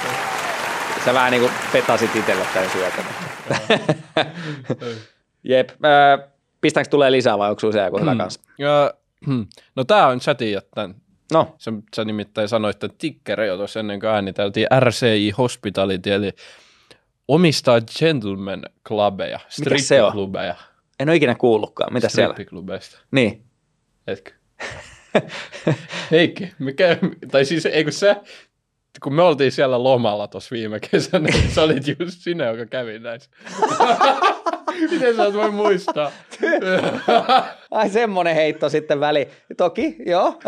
sä 1.06 1.14
vähän 1.14 1.30
niin 1.30 1.40
kuin 1.40 1.52
petasit 1.72 2.16
itselle 2.16 2.46
tämän 2.54 2.70
syötön. 2.70 3.04
Jep, 5.44 5.70
ää, 5.82 6.18
pistäänkö 6.60 6.90
tulee 6.90 7.12
lisää 7.12 7.38
vai 7.38 7.50
onko 7.50 7.60
sinulla 7.60 7.78
se 7.78 7.84
joku 7.84 7.98
hyvä 7.98 8.16
kanssa? 8.16 8.40
Ja, 8.58 8.94
hmm. 9.26 9.46
no 9.76 9.84
tämä 9.84 10.06
on, 10.06 10.18
tiedät 10.38 10.66
tämän. 10.74 10.94
No, 11.32 11.54
Sä, 11.58 11.72
sä 11.96 12.04
nimittäin 12.04 12.48
sanoit, 12.48 12.84
että 12.84 12.96
tikkeri 12.98 13.46
jo 13.46 13.56
tuossa 13.56 13.80
ennen 13.80 14.00
kuin 14.00 14.10
ääniteltiin 14.10 14.66
RCI 14.80 15.30
Hospitality, 15.30 16.12
eli 16.12 16.32
omistaa 17.28 17.80
gentleman 17.98 18.62
clubeja, 18.88 19.40
strippiklubeja. 19.48 20.54
en 21.00 21.08
ole 21.08 21.16
ikinä 21.16 21.34
kuullutkaan. 21.34 21.92
Mitä 21.92 22.08
siellä? 22.08 22.32
Strippiklubeista. 22.34 22.98
Niin. 23.10 23.42
Etkö? 24.06 24.30
Heikki, 26.10 26.52
mikä, 26.58 26.98
tai 27.30 27.44
siis 27.44 27.66
eikö 27.66 27.92
sä, 27.92 28.16
kun 29.02 29.14
me 29.14 29.22
oltiin 29.22 29.52
siellä 29.52 29.82
lomalla 29.82 30.28
tuossa 30.28 30.48
viime 30.52 30.80
kesänä, 30.80 31.28
niin 31.28 31.50
sä 31.50 31.62
olit 31.62 31.82
just 32.00 32.20
sinä, 32.20 32.44
joka 32.44 32.66
kävi 32.66 32.98
näissä. 32.98 33.30
Miten 34.90 35.16
sä 35.16 35.24
et 35.24 35.34
voi 35.34 35.50
muistaa? 35.50 36.12
Ai 37.70 37.88
semmonen 37.88 38.34
heitto 38.34 38.68
sitten 38.68 39.00
väli. 39.00 39.28
Toki, 39.56 39.96
joo. 40.06 40.26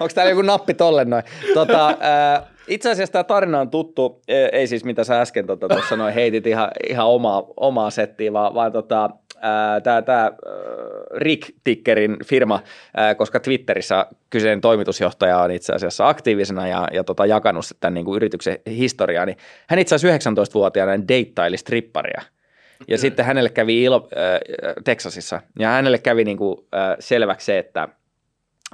Onko 0.00 0.12
täällä 0.14 0.30
joku 0.30 0.42
nappi 0.42 0.74
tolle 0.74 1.04
noin? 1.04 1.22
Tota, 1.54 1.88
äh, 1.88 2.42
itse 2.68 2.90
asiassa 2.90 3.12
tämä 3.12 3.24
tarina 3.24 3.60
on 3.60 3.70
tuttu, 3.70 4.22
ei 4.52 4.66
siis 4.66 4.84
mitä 4.84 5.04
sä 5.04 5.20
äsken 5.20 5.46
tuossa 5.46 5.68
tota, 5.68 5.96
noin 5.96 6.14
heitit 6.14 6.46
ihan, 6.46 6.70
ihan 6.88 7.06
omaa, 7.06 7.44
omaa 7.56 7.90
settiä, 7.90 8.32
vaan, 8.32 8.54
vaan 8.54 8.72
tota, 8.72 9.10
tämä 9.82 10.02
tää, 10.02 10.32
Rick 11.16 11.50
Tickerin 11.64 12.16
firma, 12.24 12.60
ää, 12.96 13.14
koska 13.14 13.40
Twitterissä 13.40 14.06
kyseinen 14.30 14.60
toimitusjohtaja 14.60 15.38
on 15.38 15.50
itse 15.50 15.72
asiassa 15.72 16.08
aktiivisena 16.08 16.68
ja, 16.68 16.88
ja 16.92 17.04
tota, 17.04 17.26
jakanut 17.26 17.64
tämän 17.80 17.94
niin 17.94 18.04
kuin 18.04 18.16
yrityksen 18.16 18.58
historiaa, 18.66 19.26
niin 19.26 19.36
hän 19.68 19.78
itse 19.78 19.94
asiassa 19.94 20.30
19-vuotiaana 20.30 21.08
deittaili 21.08 21.56
stripparia. 21.56 22.22
Ja 22.88 22.98
sitten 22.98 23.24
hänelle 23.24 23.50
kävi 23.50 23.82
ilo, 23.82 24.08
äh, 24.16 24.40
Texasissa, 24.84 25.40
ja 25.58 25.68
hänelle 25.68 25.98
kävi 25.98 26.24
niin 26.24 26.36
kuin, 26.36 26.58
äh, 26.74 26.96
selväksi 26.98 27.44
se, 27.44 27.58
että 27.58 27.88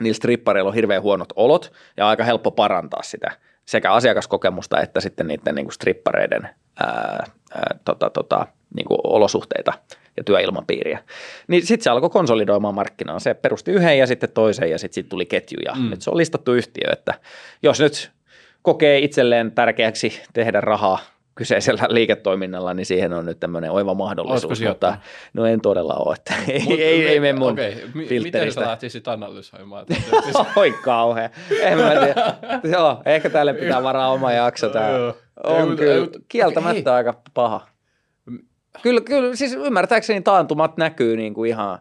niillä 0.01 0.17
strippareilla 0.17 0.69
on 0.69 0.75
hirveän 0.75 1.03
huonot 1.03 1.33
olot, 1.37 1.73
ja 1.97 2.09
aika 2.09 2.25
helppo 2.25 2.51
parantaa 2.51 3.03
sitä 3.03 3.31
sekä 3.67 3.93
asiakaskokemusta 3.93 4.81
että 4.81 5.01
sitten 5.01 5.27
niiden 5.27 5.55
niin 5.55 5.67
kuin 5.67 5.73
strippareiden 5.73 6.49
ää, 6.81 7.25
ää, 7.55 7.79
tota, 7.85 8.11
tota, 8.11 8.47
niin 8.77 8.87
kuin 8.87 8.99
olosuhteita 9.05 9.73
ja 10.17 10.25
työilmapiiriä. 10.25 10.99
Niin 11.49 11.67
sitten 11.67 11.85
se 11.85 11.91
alkoi 11.91 12.11
konsolidoimaan 12.11 12.75
markkinaa. 12.75 13.19
Se 13.19 13.35
perusti 13.35 13.71
yhden 13.71 13.99
ja 13.99 14.07
sitten 14.07 14.31
toisen 14.35 14.71
ja 14.71 14.79
sitten 14.79 14.95
siitä 14.95 15.09
tuli 15.09 15.27
ketju 15.27 15.59
ja 15.65 15.75
mm. 15.75 15.91
nyt 15.91 16.03
se 16.03 16.11
on 16.11 16.17
listattu 16.17 16.53
yhtiö, 16.53 16.93
että 16.93 17.15
jos 17.63 17.81
nyt 17.81 18.11
kokee 18.63 18.99
itselleen 18.99 19.53
tärkeäksi 19.53 20.21
tehdä 20.33 20.61
rahaa 20.61 20.99
kyseisellä 21.37 21.83
liiketoiminnalla, 21.97 22.75
niin 22.75 22.87
siihen 22.87 23.13
on 23.13 23.27
nyt 23.27 23.41
tämmöinen 23.41 23.71
oiva 23.71 23.95
mahdollisuus, 23.95 24.61
mutta 24.69 24.97
no 25.35 25.47
en 25.47 25.61
todella 25.61 25.95
ole, 25.95 26.15
että 26.15 26.35
ei, 26.53 26.63
Mut 26.63 26.81
ei, 26.81 27.09
ei 27.09 27.21
mene 27.21 27.39
mun 27.39 27.53
Okei, 27.53 27.85
mi- 27.95 28.21
miten 28.21 28.53
sä 28.53 28.61
lähtisit 28.61 29.09
analysoimaan? 29.09 29.87
Oi 30.57 30.75
kauhea. 30.83 31.31
En 31.61 31.79
mä 31.79 31.91
tiedä. 31.91 32.35
Joo, 32.73 33.03
ehkä 33.07 33.31
tälle 33.31 33.55
pitää 33.55 33.83
varaa 33.83 34.13
oma 34.13 34.33
jakso. 34.33 34.67
Ei, 34.67 35.15
on 35.45 35.77
kyllä 35.77 36.09
kieltämättä 36.29 36.95
aika 36.95 37.21
paha. 37.35 37.76
Kyllä, 38.83 39.01
kyllä, 39.01 39.37
siis 39.37 39.55
ymmärtääkseni 39.55 40.21
taantumat 40.21 40.77
näkyy 40.77 41.17
niin 41.17 41.35
kuin 41.35 41.51
ihan 41.51 41.79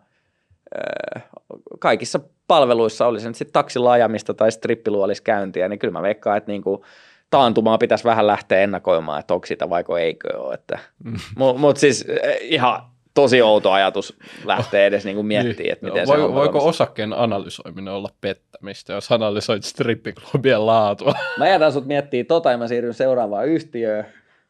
äh, 1.17 1.23
kaikissa 1.79 2.19
palveluissa, 2.47 3.07
oli 3.07 3.19
se 3.19 3.27
nyt 3.27 3.35
sitten 3.35 3.53
taksilla 3.53 3.91
ajamista 3.91 4.33
tai 4.33 4.51
strippiluoliskäyntiä, 4.51 5.67
niin 5.67 5.79
kyllä 5.79 5.91
mä 5.91 6.01
veikkaan, 6.01 6.37
että 6.37 6.51
niin 6.51 6.61
kuin 6.61 6.81
taantumaa 7.29 7.77
pitäisi 7.77 8.03
vähän 8.03 8.27
lähteä 8.27 8.61
ennakoimaan, 8.61 9.19
että 9.19 9.33
onko 9.33 9.45
sitä 9.45 9.69
vaiko 9.69 9.97
eikö 9.97 10.37
ole. 10.37 10.53
Että. 10.53 10.79
Mutta 11.37 11.61
mut 11.61 11.77
siis 11.77 12.05
äh, 12.09 12.35
ihan 12.41 12.81
tosi 13.13 13.41
outo 13.41 13.71
ajatus 13.71 14.17
lähteä 14.45 14.85
edes 14.85 15.05
niin 15.05 15.15
kuin 15.15 15.27
miettimään, 15.27 15.73
että 15.73 15.85
miten 15.85 15.99
Joo, 15.99 16.05
se 16.05 16.11
voi, 16.11 16.21
on 16.21 16.33
voiko 16.33 16.57
valmis. 16.57 16.69
osakkeen 16.69 17.13
analysoiminen 17.13 17.93
olla 17.93 18.09
pettämistä, 18.21 18.93
jos 18.93 19.11
analysoit 19.11 19.63
strippiklubien 19.63 20.65
laatua? 20.65 21.13
Mä 21.37 21.49
jätän 21.49 21.73
sut 21.73 21.85
miettiä 21.85 22.23
tota 22.23 22.51
ja 22.51 22.57
mä 22.57 22.67
siirryn 22.67 22.93
seuraavaan 22.93 23.47
yhtiöön, 23.47 24.05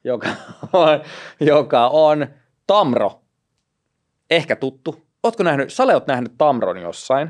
joka 0.06 0.30
on, 0.74 1.02
joka 1.40 1.88
on 1.88 2.28
Tamro. 2.68 3.22
Ehkä 4.30 4.56
tuttu. 4.56 5.06
Ootko 5.24 5.44
nähnyt, 5.44 5.74
Sale 5.74 5.94
oot 5.94 6.08
nähnyt 6.08 6.34
Tamron 6.38 6.82
jossain? 6.82 7.30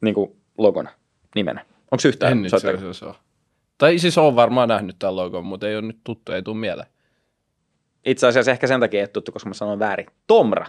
Niin 0.00 0.14
kuin 0.14 0.36
logona, 0.58 0.90
nimenä. 1.34 1.60
Onko 1.90 2.08
yhtään 2.08 2.32
En 2.32 2.44
itse 2.44 2.56
asiassa 2.56 3.06
ole. 3.06 3.14
Tai 3.78 3.98
siis 3.98 4.18
on 4.18 4.36
varmaan 4.36 4.68
nähnyt 4.68 4.96
tämän 4.98 5.16
logon, 5.16 5.44
mutta 5.44 5.68
ei 5.68 5.76
ole 5.76 5.86
nyt 5.86 6.00
tuttu, 6.04 6.32
ei 6.32 6.42
tule 6.42 6.56
mieleen. 6.56 6.88
Itse 8.04 8.26
asiassa 8.26 8.50
ehkä 8.50 8.66
sen 8.66 8.80
takia 8.80 9.00
ei 9.00 9.08
tuttu, 9.08 9.32
koska 9.32 9.50
mä 9.50 9.54
sanoin 9.54 9.78
väärin. 9.78 10.06
Tomra. 10.26 10.66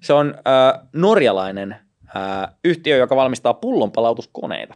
Se 0.00 0.12
on 0.12 0.34
äh, 0.34 0.88
norjalainen 0.92 1.72
äh, 2.16 2.54
yhtiö, 2.64 2.96
joka 2.96 3.16
valmistaa 3.16 3.54
pullonpalautuskoneita. 3.54 4.74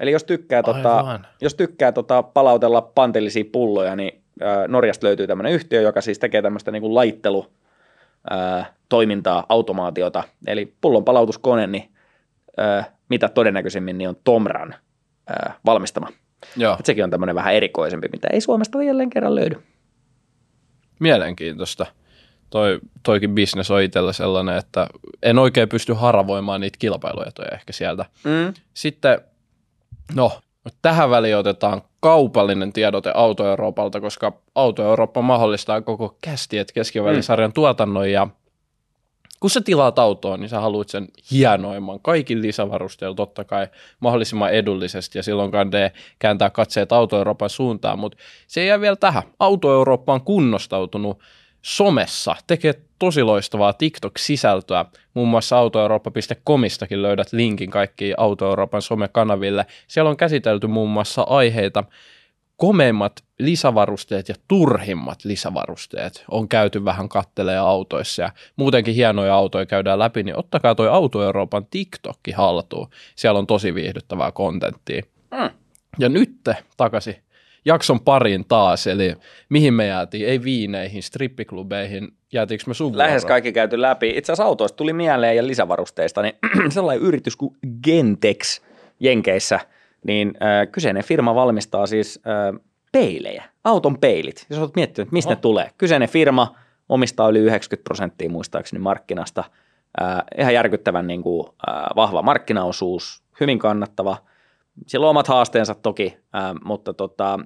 Eli 0.00 0.12
jos 0.12 0.24
tykkää, 0.24 0.62
tota, 0.62 1.20
jos 1.40 1.54
tykkää 1.54 1.92
tota, 1.92 2.22
palautella 2.22 2.82
pantillisia 2.82 3.44
pulloja, 3.52 3.96
niin 3.96 4.21
Norjasta 4.68 5.06
löytyy 5.06 5.26
tämmöinen 5.26 5.52
yhtiö, 5.52 5.80
joka 5.80 6.00
siis 6.00 6.18
tekee 6.18 6.42
tämmöistä 6.42 6.70
niin 6.70 6.82
kuin 6.82 6.94
laittelu 6.94 7.46
toimintaa, 8.88 9.46
automaatiota. 9.48 10.24
Eli 10.46 10.74
pullonpalautuskone, 10.80 11.66
niin 11.66 11.92
äh, 12.60 12.90
mitä 13.08 13.28
todennäköisimmin 13.28 13.98
niin 13.98 14.08
on 14.08 14.16
Tomran 14.24 14.74
valmistama. 15.66 16.08
Joo, 16.56 16.76
Et 16.80 16.86
sekin 16.86 17.04
on 17.04 17.10
tämmöinen 17.10 17.34
vähän 17.34 17.54
erikoisempi, 17.54 18.08
mitä 18.12 18.28
ei 18.32 18.40
Suomesta 18.40 18.82
jälleen 18.82 19.10
kerran 19.10 19.34
löydy. 19.34 19.62
mielenkiintoista. 20.98 21.86
Toi, 22.50 22.80
toikin 23.02 23.34
bisnes 23.34 23.70
on 23.70 23.82
itsellä 23.82 24.12
sellainen, 24.12 24.56
että 24.56 24.86
en 25.22 25.38
oikein 25.38 25.68
pysty 25.68 25.92
haravoimaan 25.92 26.60
niitä 26.60 26.78
kilpailuetoja 26.78 27.48
ehkä 27.52 27.72
sieltä. 27.72 28.04
Mm. 28.24 28.54
Sitten, 28.74 29.20
no, 30.14 30.40
tähän 30.82 31.10
väliin 31.10 31.36
otetaan 31.36 31.82
kaupallinen 32.00 32.72
tiedote 32.72 33.12
Auto 33.14 33.48
Euroopalta, 33.48 34.00
koska 34.00 34.32
Auto 34.54 34.82
Eurooppa 34.82 35.22
mahdollistaa 35.22 35.80
koko 35.80 36.16
kästiet 36.22 36.72
keskivälisarjan 36.72 37.52
tuotannon. 37.52 38.10
Ja 38.10 38.28
kun 39.40 39.50
sä 39.50 39.60
tilaat 39.60 39.98
autoa, 39.98 40.36
niin 40.36 40.48
sä 40.48 40.60
haluat 40.60 40.88
sen 40.88 41.08
hienoimman, 41.30 42.00
kaikin 42.00 42.42
lisävarusteilla 42.42 43.14
totta 43.14 43.44
kai 43.44 43.68
mahdollisimman 44.00 44.50
edullisesti 44.50 45.18
ja 45.18 45.22
silloin 45.22 45.50
kannattaa 45.50 45.90
kääntää 46.18 46.50
katseet 46.50 46.92
Auto 46.92 47.16
Euroopan 47.18 47.50
suuntaan, 47.50 47.98
mutta 47.98 48.18
se 48.46 48.60
ei 48.60 48.68
jää 48.68 48.80
vielä 48.80 48.96
tähän. 48.96 49.22
Auto 49.38 49.72
Eurooppa 49.72 50.12
on 50.12 50.24
kunnostautunut 50.24 51.18
somessa, 51.62 52.36
tekee 52.46 52.74
tosi 53.02 53.22
loistavaa 53.22 53.72
TikTok-sisältöä. 53.72 54.84
Muun 55.14 55.28
muassa 55.28 55.58
autoeurooppa.comistakin 55.58 57.02
löydät 57.02 57.32
linkin 57.32 57.70
kaikkiin 57.70 58.14
Auto 58.16 58.48
Euroopan 58.48 58.82
somekanaville. 58.82 59.66
Siellä 59.88 60.10
on 60.10 60.16
käsitelty 60.16 60.66
muun 60.66 60.90
muassa 60.90 61.22
aiheita 61.22 61.84
komeimmat 62.56 63.12
lisävarusteet 63.38 64.28
ja 64.28 64.34
turhimmat 64.48 65.24
lisävarusteet 65.24 66.24
on 66.30 66.48
käyty 66.48 66.84
vähän 66.84 67.08
kattelee 67.08 67.58
autoissa 67.58 68.22
ja 68.22 68.32
muutenkin 68.56 68.94
hienoja 68.94 69.34
autoja 69.34 69.66
käydään 69.66 69.98
läpi, 69.98 70.22
niin 70.22 70.38
ottakaa 70.38 70.74
toi 70.74 70.88
Auto 70.88 71.22
Euroopan 71.22 71.66
TikTokki 71.66 72.30
haltuun. 72.30 72.88
Siellä 73.16 73.38
on 73.38 73.46
tosi 73.46 73.74
viihdyttävää 73.74 74.32
kontenttia. 74.32 75.02
Mm. 75.30 75.50
Ja 75.98 76.08
nyt 76.08 76.30
takaisin 76.76 77.16
jakson 77.64 78.00
pariin 78.00 78.44
taas, 78.44 78.86
eli 78.86 79.14
mihin 79.48 79.74
me 79.74 79.86
jäätiin? 79.86 80.28
Ei 80.28 80.42
viineihin, 80.42 81.02
strippiklubeihin, 81.02 82.08
jäätiinkö 82.32 82.64
me 82.66 82.74
sun 82.74 82.98
Lähes 82.98 83.24
kaikki 83.24 83.52
käyty 83.52 83.80
läpi. 83.80 84.10
Itse 84.10 84.32
asiassa 84.32 84.44
autoista 84.44 84.76
tuli 84.76 84.92
mieleen 84.92 85.36
ja 85.36 85.46
lisävarusteista, 85.46 86.22
niin 86.22 86.34
sellainen 86.72 87.06
yritys 87.06 87.36
kuin 87.36 87.56
Gentex 87.84 88.60
Jenkeissä, 89.00 89.60
niin 90.06 90.32
äh, 90.42 90.72
kyseinen 90.72 91.04
firma 91.04 91.34
valmistaa 91.34 91.86
siis 91.86 92.20
äh, 92.26 92.60
peilejä, 92.92 93.44
auton 93.64 93.98
peilit. 93.98 94.46
Jos 94.50 94.58
olet 94.58 94.76
miettinyt, 94.76 95.06
että 95.06 95.12
mistä 95.12 95.28
Oho. 95.28 95.34
ne 95.34 95.40
tulee. 95.40 95.70
Kyseinen 95.78 96.08
firma 96.08 96.56
omistaa 96.88 97.28
yli 97.28 97.38
90 97.38 97.84
prosenttia 97.84 98.30
muistaakseni 98.30 98.80
markkinasta. 98.80 99.44
Äh, 100.02 100.22
ihan 100.38 100.54
järkyttävän 100.54 101.06
niin 101.06 101.22
kuin, 101.22 101.46
äh, 101.68 101.84
vahva 101.96 102.22
markkinaosuus, 102.22 103.22
hyvin 103.40 103.58
kannattava. 103.58 104.16
Siellä 104.86 105.04
on 105.04 105.10
omat 105.10 105.28
haasteensa 105.28 105.74
toki, 105.74 106.16
äh, 106.34 106.54
mutta 106.64 106.94
tota, 106.94 107.38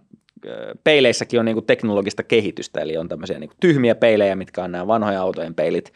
peileissäkin 0.85 1.40
on 1.40 1.47
niin 1.47 1.55
kuin 1.57 1.66
teknologista 1.66 2.23
kehitystä, 2.23 2.81
eli 2.81 2.97
on 2.97 3.09
tämmöisiä 3.09 3.38
niin 3.38 3.49
kuin 3.49 3.57
tyhmiä 3.61 3.95
peilejä, 3.95 4.37
mitkä 4.37 4.64
on 4.64 4.73
nämä 4.73 4.87
vanhoja 4.87 5.23
autojen 5.23 5.55
peilit, 5.55 5.93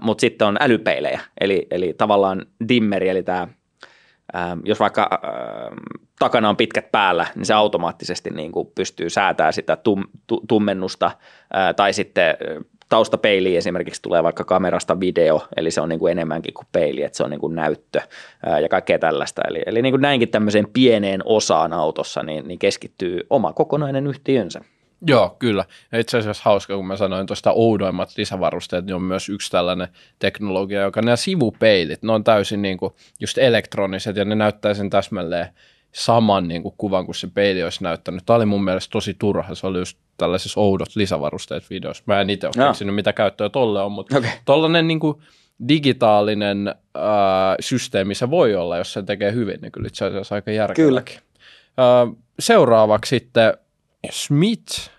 mutta 0.00 0.20
sitten 0.20 0.48
on 0.48 0.56
älypeilejä, 0.60 1.20
eli, 1.40 1.66
eli 1.70 1.94
tavallaan 1.98 2.46
dimmeri, 2.68 3.08
eli 3.08 3.22
tämä 3.22 3.48
jos 4.64 4.80
vaikka 4.80 5.08
äh, 5.12 5.20
takana 6.18 6.48
on 6.48 6.56
pitkät 6.56 6.92
päällä, 6.92 7.26
niin 7.34 7.46
se 7.46 7.54
automaattisesti 7.54 8.30
niin 8.30 8.52
kuin 8.52 8.68
pystyy 8.74 9.10
säätämään 9.10 9.52
sitä 9.52 9.76
tum, 9.76 10.04
tu, 10.26 10.40
tummennusta 10.48 11.06
äh, 11.06 11.74
tai 11.76 11.92
sitten 11.92 12.36
äh, 12.88 12.98
taustapeili 12.98 13.56
esimerkiksi 13.56 14.02
tulee 14.02 14.22
vaikka 14.22 14.44
kamerasta 14.44 15.00
video, 15.00 15.46
eli 15.56 15.70
se 15.70 15.80
on 15.80 15.88
niin 15.88 15.98
kuin 15.98 16.10
enemmänkin 16.10 16.54
kuin 16.54 16.66
peili, 16.72 17.02
että 17.02 17.16
se 17.16 17.24
on 17.24 17.30
niin 17.30 17.40
kuin 17.40 17.54
näyttö 17.54 18.00
ja 18.62 18.68
kaikkea 18.68 18.98
tällaista. 18.98 19.42
Eli, 19.48 19.62
eli 19.66 19.82
niin 19.82 19.92
kuin 19.92 20.02
näinkin 20.02 20.28
tämmöiseen 20.28 20.66
pieneen 20.72 21.22
osaan 21.24 21.72
autossa 21.72 22.22
niin, 22.22 22.48
niin 22.48 22.58
keskittyy 22.58 23.20
oma 23.30 23.52
kokonainen 23.52 24.06
yhtiönsä. 24.06 24.60
Joo, 25.06 25.36
kyllä. 25.38 25.64
Ja 25.92 25.98
itse 25.98 26.18
asiassa 26.18 26.42
hauska, 26.44 26.76
kun 26.76 26.86
mä 26.86 26.96
sanoin 26.96 27.26
tuosta 27.26 27.52
oudoimmat 27.52 28.10
lisävarusteet, 28.16 28.86
niin 28.86 28.94
on 28.94 29.02
myös 29.02 29.28
yksi 29.28 29.50
tällainen 29.50 29.88
teknologia, 30.18 30.82
joka 30.82 31.02
nämä 31.02 31.16
sivupeilit, 31.16 32.02
ne 32.02 32.12
on 32.12 32.24
täysin 32.24 32.62
niin 32.62 32.78
kuin 32.78 32.92
just 33.20 33.38
elektroniset 33.38 34.16
ja 34.16 34.24
ne 34.24 34.34
näyttää 34.34 34.74
sen 34.74 34.90
täsmälleen 34.90 35.46
saman 35.94 36.48
niin 36.48 36.62
kuin 36.62 36.74
kuvan 36.78 37.04
kuin 37.04 37.14
se 37.14 37.26
peili 37.34 37.62
olisi 37.62 37.84
näyttänyt. 37.84 38.22
Tämä 38.26 38.36
oli 38.36 38.46
mun 38.46 38.64
mielestä 38.64 38.92
tosi 38.92 39.14
turha, 39.14 39.54
se 39.54 39.66
oli 39.66 39.78
just 39.78 39.98
tällaisissa 40.16 40.60
oudot 40.60 40.96
lisävarusteet 40.96 41.70
videoissa. 41.70 42.02
Mä 42.06 42.20
en 42.20 42.30
itse 42.30 42.46
ole 42.46 42.66
keksinyt, 42.68 42.94
mitä 42.94 43.12
käyttöä 43.12 43.48
tolle 43.48 43.82
on, 43.82 43.92
mutta 43.92 44.18
okay. 44.18 44.30
tollainen 44.44 44.88
niin 44.88 45.00
kuin 45.00 45.22
digitaalinen 45.68 46.68
äh, 46.68 46.74
systeemi 47.60 48.14
se 48.14 48.30
voi 48.30 48.54
olla, 48.54 48.76
jos 48.76 48.92
se 48.92 49.02
tekee 49.02 49.32
hyvin, 49.32 49.60
niin 49.60 49.72
kyllä 49.72 49.86
itse 49.86 50.04
asiassa 50.04 50.34
aika 50.34 50.50
järkeväkin. 50.50 51.18
Seuraavaksi 52.38 53.08
sitten 53.08 53.54
Smith, 54.10 54.90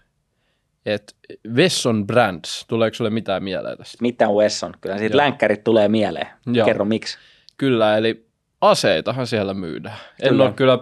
että 0.85 1.13
Wesson 1.47 2.07
Brands, 2.07 2.65
tuleeko 2.67 2.95
sulle 2.95 3.09
mitään 3.09 3.43
mieleen 3.43 3.77
tästä? 3.77 3.97
Mitä 4.01 4.27
Wesson? 4.27 4.73
Kyllä 4.81 4.97
siitä 4.97 5.13
Joo. 5.13 5.17
länkkärit 5.17 5.63
tulee 5.63 5.87
mieleen. 5.87 6.27
Joo. 6.53 6.65
Kerro 6.65 6.85
miksi. 6.85 7.17
Kyllä, 7.57 7.97
eli 7.97 8.28
aseitahan 8.61 9.27
siellä 9.27 9.53
myydään. 9.53 9.97
En 10.21 10.29
Kyllä. 10.29 10.43
ole 10.43 10.53
kyllä 10.53 10.79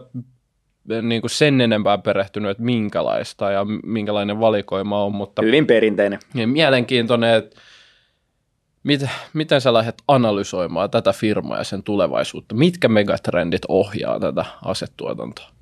niin 1.02 1.22
kuin 1.22 1.32
sen 1.32 1.62
enempää 1.62 1.98
perehtynyt, 1.98 2.52
että 2.52 2.64
minkälaista 2.64 3.52
ja 3.52 3.66
minkälainen 3.84 4.40
valikoima 4.40 5.04
on, 5.04 5.16
mutta 5.16 5.42
Hyvin 5.42 5.68
perinteinen. 5.68 6.20
ja 6.36 6.48
mielenkiintoinen, 6.48 7.36
että 7.36 7.60
mit, 8.84 9.02
miten 9.34 9.62
sä 9.62 9.74
lähdet 9.74 9.96
analysoimaan 10.08 10.90
tätä 10.92 11.14
firmaa 11.14 11.58
ja 11.58 11.64
sen 11.64 11.84
tulevaisuutta? 11.84 12.56
Mitkä 12.56 12.88
megatrendit 12.88 13.62
ohjaa 13.68 14.20
tätä 14.20 14.46
asetuotantoa? 14.66 15.57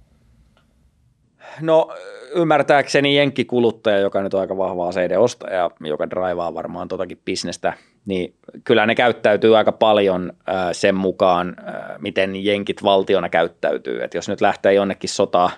No 1.62 1.90
ymmärtääkseni 2.36 3.16
jenkkikuluttaja, 3.16 4.00
joka 4.00 4.22
nyt 4.22 4.34
on 4.34 4.42
aika 4.42 4.58
vahva 4.58 4.88
aseiden 4.88 5.20
ostaja, 5.20 5.72
joka 5.80 6.10
draivaa 6.10 6.54
varmaan 6.54 6.88
totakin 6.88 7.22
bisnestä, 7.26 7.74
niin 8.06 8.34
kyllä 8.64 8.86
ne 8.86 8.96
käyttäytyy 8.96 9.58
aika 9.58 9.72
paljon 9.72 10.34
äh, 10.50 10.56
sen 10.72 10.96
mukaan, 10.96 11.56
äh, 11.68 11.76
miten 12.00 12.46
jenkit 12.46 12.84
valtiona 12.84 13.30
käyttäytyy. 13.30 14.04
Et 14.04 14.14
jos 14.14 14.30
nyt 14.30 14.42
lähtee 14.42 14.74
jonnekin 14.74 15.10
sotaan, 15.10 15.52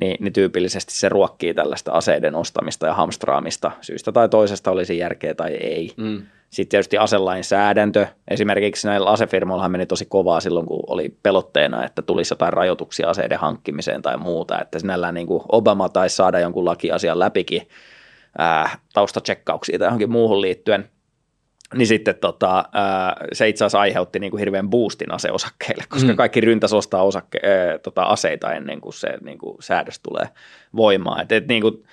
niin, 0.00 0.16
niin 0.20 0.32
tyypillisesti 0.32 0.92
se 0.92 1.08
ruokkii 1.08 1.54
tällaista 1.54 1.92
aseiden 1.92 2.34
ostamista 2.34 2.86
ja 2.86 2.94
hamstraamista 2.94 3.70
syystä 3.80 4.12
tai 4.12 4.28
toisesta 4.28 4.70
olisi 4.70 4.98
järkeä 4.98 5.34
tai 5.34 5.50
ei. 5.54 5.92
Mm. 5.96 6.22
Sitten 6.50 6.70
tietysti 6.70 6.98
aselainsäädäntö. 6.98 8.06
Esimerkiksi 8.30 8.88
näillä 8.88 9.10
asefirmoillahan 9.10 9.70
meni 9.70 9.86
tosi 9.86 10.06
kovaa 10.06 10.40
silloin, 10.40 10.66
kun 10.66 10.84
oli 10.86 11.14
pelotteena, 11.22 11.84
että 11.84 12.02
tulisi 12.02 12.32
jotain 12.32 12.52
rajoituksia 12.52 13.08
aseiden 13.10 13.38
hankkimiseen 13.38 14.02
tai 14.02 14.16
muuta. 14.16 14.60
Että 14.60 14.78
sinällään 14.78 15.14
niin 15.14 15.26
kuin 15.26 15.42
Obama 15.52 15.88
taisi 15.88 16.16
saada 16.16 16.40
jonkun 16.40 16.64
lakiasian 16.64 17.18
läpikin 17.18 17.68
ää, 18.38 18.78
taustatsekkauksia 18.92 19.78
tai 19.78 19.86
johonkin 19.86 20.10
muuhun 20.10 20.40
liittyen. 20.40 20.90
Niin 21.74 21.86
sitten 21.86 22.14
tota, 22.14 22.64
ää, 22.72 23.16
se 23.32 23.48
itse 23.48 23.64
asiassa 23.64 23.80
aiheutti 23.80 24.18
niin 24.18 24.30
kuin 24.30 24.38
hirveän 24.38 24.70
boostin 24.70 25.14
aseosakkeille, 25.14 25.84
koska 25.88 26.08
Mm. 26.12 26.16
kaikki 26.16 26.40
ryntäs 26.40 26.72
ostaa 26.72 27.02
osakke, 27.02 27.40
ää, 27.42 27.78
tota, 27.78 28.02
aseita 28.02 28.52
ennen 28.52 28.80
kuin 28.80 28.92
se 28.92 29.08
niin 29.24 29.38
kuin 29.38 29.56
säädös 29.60 30.00
tulee 30.00 30.28
voimaan. 30.76 31.22
Et, 31.22 31.32
et, 31.32 31.48
niin 31.48 31.62
kuin, 31.62 31.84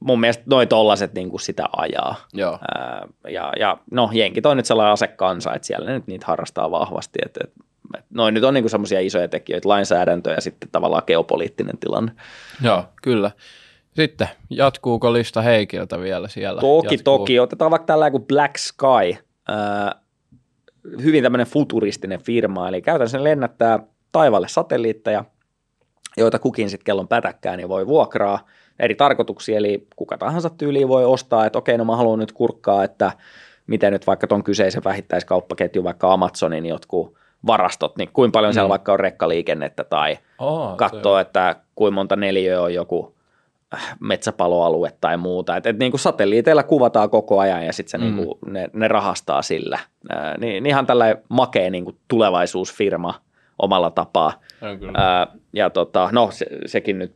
mun 0.00 0.20
mielestä 0.20 0.42
noin 0.46 0.68
tollaset 0.68 1.14
niin 1.14 1.30
kuin 1.30 1.40
sitä 1.40 1.64
ajaa. 1.76 2.14
Joo. 2.32 2.58
Ää, 2.74 3.06
ja, 3.28 3.52
ja 3.58 3.78
no 3.90 4.10
jenkit 4.12 4.46
on 4.46 4.56
nyt 4.56 4.66
sellainen 4.66 4.92
asekansa, 4.92 5.54
että 5.54 5.66
siellä 5.66 5.90
nyt 5.90 6.06
niitä 6.06 6.26
harrastaa 6.26 6.70
vahvasti. 6.70 7.18
Et, 7.24 7.36
et, 7.44 7.52
et 7.98 8.04
noin 8.10 8.34
nyt 8.34 8.44
on 8.44 8.54
niinku 8.54 8.68
semmoisia 8.68 9.00
isoja 9.00 9.28
tekijöitä, 9.28 9.68
lainsäädäntö 9.68 10.30
ja 10.30 10.40
sitten 10.40 10.68
tavallaan 10.72 11.02
geopoliittinen 11.06 11.78
tilanne. 11.78 12.12
Joo, 12.62 12.84
kyllä. 13.02 13.30
Sitten, 13.94 14.28
jatkuuko 14.50 15.12
lista 15.12 15.42
Heikiltä 15.42 16.00
vielä 16.00 16.28
siellä? 16.28 16.60
Toki, 16.60 16.94
Jatkuu. 16.94 17.18
toki. 17.18 17.40
Otetaan 17.40 17.70
vaikka 17.70 17.86
tällainen 17.86 18.12
kuin 18.12 18.26
Black 18.26 18.56
Sky. 18.56 19.24
Ää, 19.48 19.94
hyvin 21.02 21.22
tämmöinen 21.22 21.46
futuristinen 21.46 22.22
firma, 22.22 22.68
eli 22.68 22.82
käytännössä 22.82 23.24
lennättää 23.24 23.78
taivaalle 24.12 24.48
satelliitteja, 24.48 25.24
joita 26.16 26.38
kukin 26.38 26.70
sitten 26.70 26.84
kellon 26.84 27.08
pätäkkää, 27.08 27.56
niin 27.56 27.68
voi 27.68 27.86
vuokraa 27.86 28.46
eri 28.80 28.94
tarkoituksia, 28.94 29.56
eli 29.58 29.86
kuka 29.96 30.18
tahansa 30.18 30.50
tyyliin 30.50 30.88
voi 30.88 31.04
ostaa, 31.04 31.46
että 31.46 31.58
okei, 31.58 31.78
no 31.78 31.84
mä 31.84 31.96
haluan 31.96 32.18
nyt 32.18 32.32
kurkkaa, 32.32 32.84
että 32.84 33.12
miten 33.66 33.92
nyt 33.92 34.06
vaikka 34.06 34.26
ton 34.26 34.44
kyseisen 34.44 34.84
vähittäiskauppaketjun, 34.84 35.84
vaikka 35.84 36.12
Amazonin 36.12 36.66
jotkut 36.66 37.14
varastot, 37.46 37.96
niin 37.96 38.08
kuinka 38.12 38.36
paljon 38.36 38.54
siellä 38.54 38.66
Mm. 38.68 38.70
vaikka 38.70 38.92
on 38.92 39.00
rekkaliikennettä 39.00 39.84
tai 39.84 40.18
Aa, 40.38 40.76
katsoa, 40.76 41.20
että 41.20 41.56
kuinka 41.74 41.94
monta 41.94 42.16
neliöä 42.16 42.60
on 42.62 42.74
joku 42.74 43.14
äh, 43.74 43.96
metsäpaloalue 44.00 44.92
tai 45.00 45.16
muuta. 45.16 45.56
Et, 45.56 45.66
et 45.66 45.78
niin 45.78 45.92
kuin 45.92 46.00
satelliiteilla 46.00 46.62
kuvataan 46.62 47.10
koko 47.10 47.38
ajan 47.40 47.66
ja 47.66 47.72
sitten 47.72 48.00
Mm. 48.00 48.16
niin 48.16 48.28
ne, 48.46 48.70
ne 48.72 48.88
rahastaa 48.88 49.42
sillä. 49.42 49.78
Ää, 50.10 50.38
niin, 50.38 50.50
niin 50.62 50.66
ihan 50.66 50.86
tällainen 50.86 51.22
makea 51.28 51.70
niin 51.70 51.84
kuin 51.84 51.96
tulevaisuusfirma 52.08 53.14
omalla 53.58 53.90
tapaa. 53.90 54.32
Ää, 54.94 55.26
ja 55.52 55.70
tota, 55.70 56.08
no 56.12 56.28
se, 56.30 56.46
sekin 56.66 56.98
nyt 56.98 57.14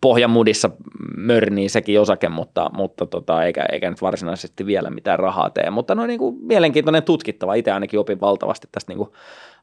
pohjamudissa 0.00 0.70
mörnii 1.16 1.68
sekin 1.68 2.00
osake, 2.00 2.28
mutta, 2.28 2.70
mutta 2.74 3.06
tota, 3.06 3.44
eikä, 3.44 3.66
eikä 3.72 3.90
nyt 3.90 4.02
varsinaisesti 4.02 4.66
vielä 4.66 4.90
mitään 4.90 5.18
rahaa 5.18 5.50
tee. 5.50 5.70
Mutta 5.70 5.94
no 5.94 6.06
niin 6.06 6.18
kuin 6.18 6.36
mielenkiintoinen 6.40 7.02
tutkittava. 7.02 7.54
Itse 7.54 7.72
ainakin 7.72 8.00
opin 8.00 8.20
valtavasti 8.20 8.68
tästä 8.72 8.90
niin 8.90 8.98
kuin 8.98 9.10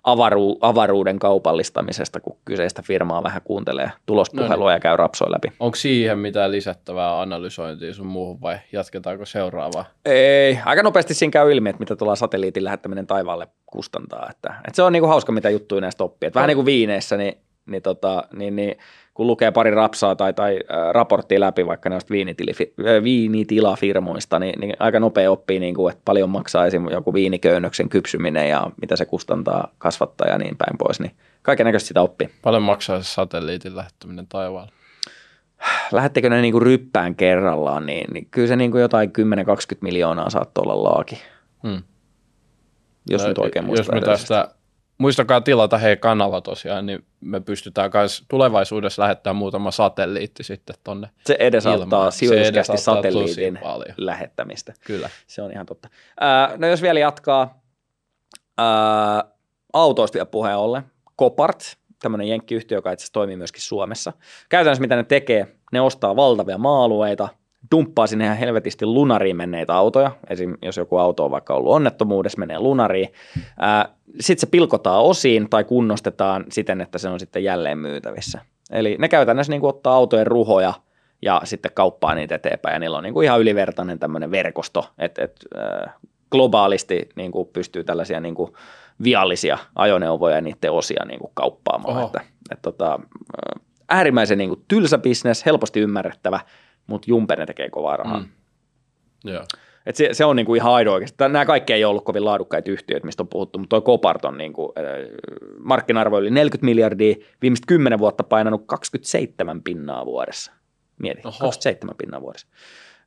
avaru, 0.04 0.58
avaruuden 0.62 1.20
kaupallistamisesta, 1.20 2.20
kun 2.20 2.38
kyseistä 2.46 2.82
firmaa 2.82 3.24
vähän 3.24 3.41
kuuntelee 3.44 3.91
tulospuhelua 4.06 4.72
ja 4.72 4.80
käy 4.80 4.98
rapsoin 4.98 5.32
läpi. 5.32 5.48
Onko 5.60 5.76
siihen 5.76 6.20
mitään 6.20 6.52
lisättävää 6.52 7.22
analysointia 7.22 7.94
sun 7.94 8.08
muuhun 8.08 8.41
vai 8.41 8.58
jatketaanko 8.72 9.26
seuraavaa? 9.26 9.86
Ei, 10.06 10.60
aika 10.65 10.84
nopeasti 10.84 11.13
siinä 11.13 11.32
käy 11.32 11.52
ilmi, 11.52 11.70
että 11.70 11.80
mitä 11.80 11.96
tuolla 11.96 12.15
satelliitin 12.15 12.63
lähettäminen 12.63 13.08
taivaalle 13.08 13.48
kustantaa. 13.65 14.28
Että, 14.32 14.56
että 14.58 14.76
se 14.76 14.84
on 14.84 14.94
niinku 14.94 15.08
hauska, 15.08 15.32
mitä 15.32 15.50
juttuja 15.50 15.82
näistä 15.82 16.04
oppii. 16.04 16.28
Että 16.28 16.38
vähän 16.38 16.48
niin 16.48 16.58
kuin 16.58 16.65
viineissä, 16.65 17.18
niin, 17.18 17.38
niin, 17.65 17.82
tota, 17.82 18.23
niin, 18.34 18.56
niin 18.56 18.78
kun 19.13 19.28
lukee 19.28 19.51
pari 19.51 19.71
rapsaa 19.71 20.15
tai, 20.15 20.34
tai 20.34 20.60
raporttia 20.91 21.39
läpi 21.39 21.67
vaikka 21.67 21.89
näistä 21.89 22.13
viinitilafirmoista, 23.04 24.39
niin, 24.39 24.60
niin 24.60 24.73
aika 24.80 24.99
nopea 24.99 25.32
oppii, 25.32 25.60
niin 25.60 25.75
kuin, 25.75 25.91
että 25.91 26.01
paljon 26.06 26.30
maksaa 26.30 26.65
esim. 26.65 26.88
joku 26.89 27.13
viiniköynnöksen 27.13 27.89
kypsyminen 27.89 28.49
ja 28.49 28.71
mitä 28.82 28.95
se 28.95 29.06
kustantaa 29.06 29.71
kasvattaa 29.78 30.28
ja 30.28 30.38
niin 30.38 30.58
päin 30.58 30.78
pois. 30.78 30.99
Niin 30.99 31.12
kaiken 31.41 31.65
näköistä 31.65 31.88
sitä 31.88 32.01
oppii. 32.01 32.30
Paljon 32.41 32.63
maksaa 32.63 33.01
se 33.01 33.13
satelliitin 33.13 33.75
lähettäminen 33.75 34.28
taivaalle? 34.28 34.71
Lähettekö 35.91 36.30
ne 36.30 36.41
niin 36.41 36.51
kuin 36.51 36.62
ryppään 36.62 37.15
kerrallaan, 37.15 37.86
niin, 37.86 38.13
niin 38.13 38.28
kyllä 38.32 38.47
se 38.47 38.56
niin 38.56 38.71
kuin 38.71 38.82
jotain 38.82 39.10
10-20 39.10 39.12
miljoonaa 39.82 40.30
saattoi 40.30 40.62
olla 40.62 40.84
laaki, 40.84 41.21
Hmm. 41.63 41.84
jos 43.10 43.21
No, 43.21 43.28
nyt 43.28 43.38
oikein 43.38 43.69
Jos 43.69 43.91
me 43.91 44.01
tästä, 44.01 44.56
muistakaa 44.97 45.41
tilata 45.41 45.77
hei 45.77 45.97
kanava 45.97 46.41
tosiaan, 46.41 46.86
niin 46.86 47.05
me 47.21 47.39
pystytään 47.39 47.91
myös 47.93 48.23
tulevaisuudessa 48.27 49.01
lähettämään 49.01 49.36
muutama 49.36 49.71
satelliitti 49.71 50.43
sitten 50.43 50.75
tonne. 50.84 51.10
Se 51.25 51.38
edesauttaa 51.39 52.12
sijoituskästi 52.12 52.77
satelliitin 52.77 53.60
lähettämistä. 53.97 54.73
Kyllä. 54.86 55.10
Se 55.27 55.41
on 55.41 55.51
ihan 55.51 55.65
totta. 55.65 55.89
Ää, 56.19 56.53
no 56.58 56.67
jos 56.67 56.81
vielä 56.81 56.99
jatkaa 56.99 57.62
ää, 58.58 59.23
autoista 59.73 60.13
vielä 60.13 60.25
puheen 60.25 60.58
ollen. 60.58 60.84
Copart, 61.19 61.77
tämmöinen 62.01 62.27
jenkkiyhtiö, 62.27 62.77
joka 62.77 62.91
itse 62.91 63.01
asiassa 63.03 63.13
toimii 63.13 63.38
myöskin 63.38 63.62
Suomessa. 63.62 64.13
Käytännössä 64.49 64.81
mitä 64.81 64.95
ne 64.95 65.03
tekee, 65.03 65.55
ne 65.71 65.81
ostaa 65.81 66.15
valtavia 66.15 66.58
maa-alueita, 66.58 67.29
dumppaa 67.71 68.08
sinne 68.08 68.25
ihan 68.25 68.38
helvetisti 68.38 68.86
lunariin 68.86 69.38
menneitä 69.38 69.75
autoja. 69.75 70.12
Esim. 70.30 70.58
jos 70.62 70.78
joku 70.78 70.97
auto 70.97 71.25
on 71.25 71.32
vaikka 71.32 71.54
ollut 71.54 71.73
onnettomuudessa, 71.73 72.39
menee 72.39 72.60
lunariin. 72.60 73.10
Sitten 74.19 74.41
se 74.41 74.47
pilkotaan 74.47 75.04
osiin 75.04 75.49
tai 75.49 75.63
kunnostetaan 75.63 76.45
siten, 76.49 76.82
että 76.82 76.97
se 76.97 77.10
on 77.10 77.19
sitten 77.19 77.43
jälleen 77.43 77.78
myytävissä. 77.78 78.41
Eli 78.71 78.95
ne 78.99 79.10
käytännössä 79.10 79.51
niin 79.51 79.62
kuin 79.62 79.69
ottaa 79.69 79.95
autojen 79.95 80.28
ruhoja 80.28 80.73
ja 81.21 81.41
sitten 81.43 81.71
kauppaa 81.73 82.15
niitä 82.15 82.36
eteenpäin. 82.36 82.73
Ja 82.73 82.80
niillä 82.80 82.97
on 82.97 83.04
niin 83.04 83.13
kuin 83.13 83.25
ihan 83.25 83.41
ylivertainen 83.41 83.99
tämmöinen 83.99 84.32
verkosto, 84.32 84.89
että 84.97 85.23
et, 85.23 85.36
äh, 85.58 85.93
globaalisti 86.32 87.10
niin 87.15 87.32
kuin 87.32 87.47
pystyy 87.54 87.84
tällaisia 87.84 88.19
niin 88.19 88.36
kuin 88.36 88.54
viallisia 89.04 89.58
ajoneuvoja 89.75 90.36
ja 90.36 90.41
niiden 90.41 90.71
osia 90.71 91.06
niin 91.06 91.19
kuin 91.19 91.32
kauppaamaan. 91.34 91.97
Oho. 91.97 92.06
Että, 92.06 92.21
et, 92.51 92.62
tota, 92.62 92.93
äh, 92.93 93.62
äärimmäisen 93.89 94.38
niin 94.38 94.49
kuin 94.49 94.63
tylsä 94.67 94.97
bisnes, 94.97 95.45
helposti 95.45 95.80
ymmärrettävä, 95.80 96.39
mutta 96.88 97.06
Jumpe 97.10 97.36
ne 97.36 97.45
tekee 97.45 97.69
kovaa 97.69 97.98
rahaa. 97.98 98.19
Mm. 98.19 98.28
Joo. 99.24 99.43
Et 99.86 99.95
se, 99.95 100.10
se 100.12 100.26
on 100.26 100.36
niin 100.36 100.45
kuin 100.45 100.58
ihan 100.58 100.74
aido 100.74 100.93
oikeasti. 100.93 101.17
Nämä 101.19 101.45
kaikki 101.45 101.74
ei 101.74 101.86
ollut 101.86 102.06
kovin 102.06 102.26
laadukkaita 102.26 102.71
yhtiöitä, 102.71 103.06
mistä 103.06 103.24
on 103.24 103.28
puhuttu, 103.28 103.60
mutta 103.60 103.82
tuo 103.82 103.82
Copart 103.82 104.26
on 104.26 104.38
niin 104.38 104.54
kuin, 104.54 104.71
äh, 104.78 104.84
markkina-arvo 105.60 106.19
yli 106.19 106.32
40 106.32 106.65
miljardia, 106.65 107.15
viimeiset 107.41 107.65
10 107.67 108.00
vuotta 108.00 108.24
painanut 108.24 108.63
27 108.65 109.63
pinnaa 109.63 110.06
vuodessa. 110.06 110.52
Mieti, 111.00 111.21
Oho. 111.26 111.38
27 111.39 111.95
pinnaa 111.98 112.21
vuodessa. 112.21 112.48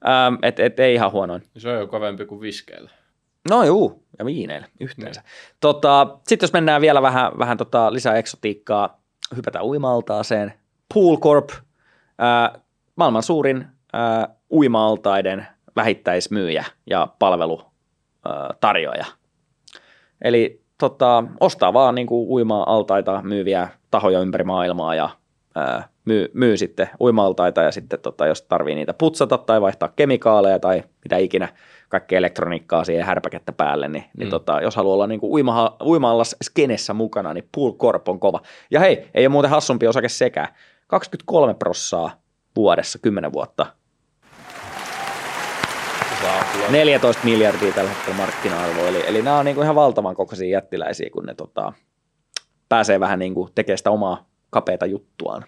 Ähm, 0.08 0.34
et, 0.42 0.60
et, 0.60 0.80
ei 0.80 0.94
ihan 0.94 1.12
huonoin. 1.12 1.42
Se 1.56 1.68
on 1.68 1.78
jo 1.78 1.86
kovempi 1.86 2.24
kuin 2.26 2.40
viskeillä. 2.40 2.90
No 3.50 3.64
juu, 3.64 4.04
ja 4.18 4.24
viineillä 4.24 4.68
yhteensä. 4.80 5.22
Tota, 5.60 6.18
Sitten 6.26 6.46
jos 6.46 6.52
mennään 6.52 6.80
vielä 6.80 7.02
vähän, 7.02 7.32
vähän 7.38 7.56
tota 7.56 7.92
lisää 7.92 8.16
eksotiikkaa, 8.16 9.00
hypätään 9.36 9.64
uima-altaaseen. 9.64 10.52
Pool 10.94 11.16
Corp, 11.16 11.48
ää, 12.18 12.60
maailman 12.98 13.22
suurin 13.22 13.66
ää, 13.92 14.28
uima-altaiden 14.52 15.46
vähittäismyyjä 15.76 16.64
ja 16.86 17.08
palvelutarjoaja. 17.18 19.04
Eli 20.22 20.62
tota, 20.78 21.24
ostaa 21.40 21.72
vaan 21.72 21.94
niin 21.94 22.06
kuin 22.06 22.28
uima-altaita 22.28 23.22
myyviä 23.22 23.68
tahoja 23.90 24.20
ympäri 24.20 24.44
maailmaa 24.44 24.94
ja 24.94 25.10
ää, 25.54 25.88
myy, 26.04 26.30
myy 26.34 26.56
sitten 26.56 26.90
uima-altaita 27.00 27.62
ja 27.62 27.72
sitten 27.72 28.00
tota, 28.00 28.26
jos 28.26 28.42
tarvii 28.42 28.74
niitä 28.74 28.94
putsata 28.94 29.38
tai 29.38 29.60
vaihtaa 29.60 29.92
kemikaaleja 29.96 30.58
tai 30.58 30.82
mitä 31.04 31.16
ikinä, 31.16 31.48
kaikkea 31.88 32.18
elektroniikkaa 32.18 32.84
siihen 32.84 33.06
härpäkettä 33.06 33.52
päälle, 33.52 33.88
niin, 33.88 34.04
niin 34.16 34.28
Mm. 34.28 34.30
tota, 34.30 34.60
jos 34.60 34.76
haluaa 34.76 34.94
olla 34.94 35.06
niin 35.06 35.20
kuin 35.20 35.32
uima, 35.32 35.76
uima-allas 35.84 36.36
skenessä 36.44 36.94
mukana, 36.94 37.34
niin 37.34 37.48
Pool 37.54 37.72
Corp 37.72 38.08
on 38.08 38.20
kova. 38.20 38.40
Ja 38.70 38.80
hei, 38.80 39.08
ei 39.14 39.26
ole 39.26 39.32
muuten 39.32 39.50
hassumpi 39.50 39.86
osake 39.88 40.08
sekä 40.08 40.48
23 40.86 41.54
prossaa 41.54 42.10
vuodessa 42.56 42.98
10 42.98 43.32
vuotta. 43.32 43.66
14 46.70 47.24
miljardia 47.24 47.72
tällä 47.72 47.90
hetkellä 47.90 48.16
markkina-arvo, 48.16 48.86
eli, 48.86 49.04
eli 49.06 49.22
nämä 49.22 49.38
on 49.38 49.44
niin 49.44 49.54
kuin 49.54 49.64
ihan 49.64 49.74
valtavan 49.74 50.14
kokoisia 50.14 50.48
jättiläisiä, 50.48 51.10
kun 51.12 51.26
ne 51.26 51.34
tota, 51.34 51.72
pääsee 52.68 53.00
vähän 53.00 53.18
niin 53.18 53.34
kuin 53.34 53.50
tekemään 53.54 53.78
sitä 53.78 53.90
omaa 53.90 54.26
kapeata 54.50 54.86
juttuaan. 54.86 55.44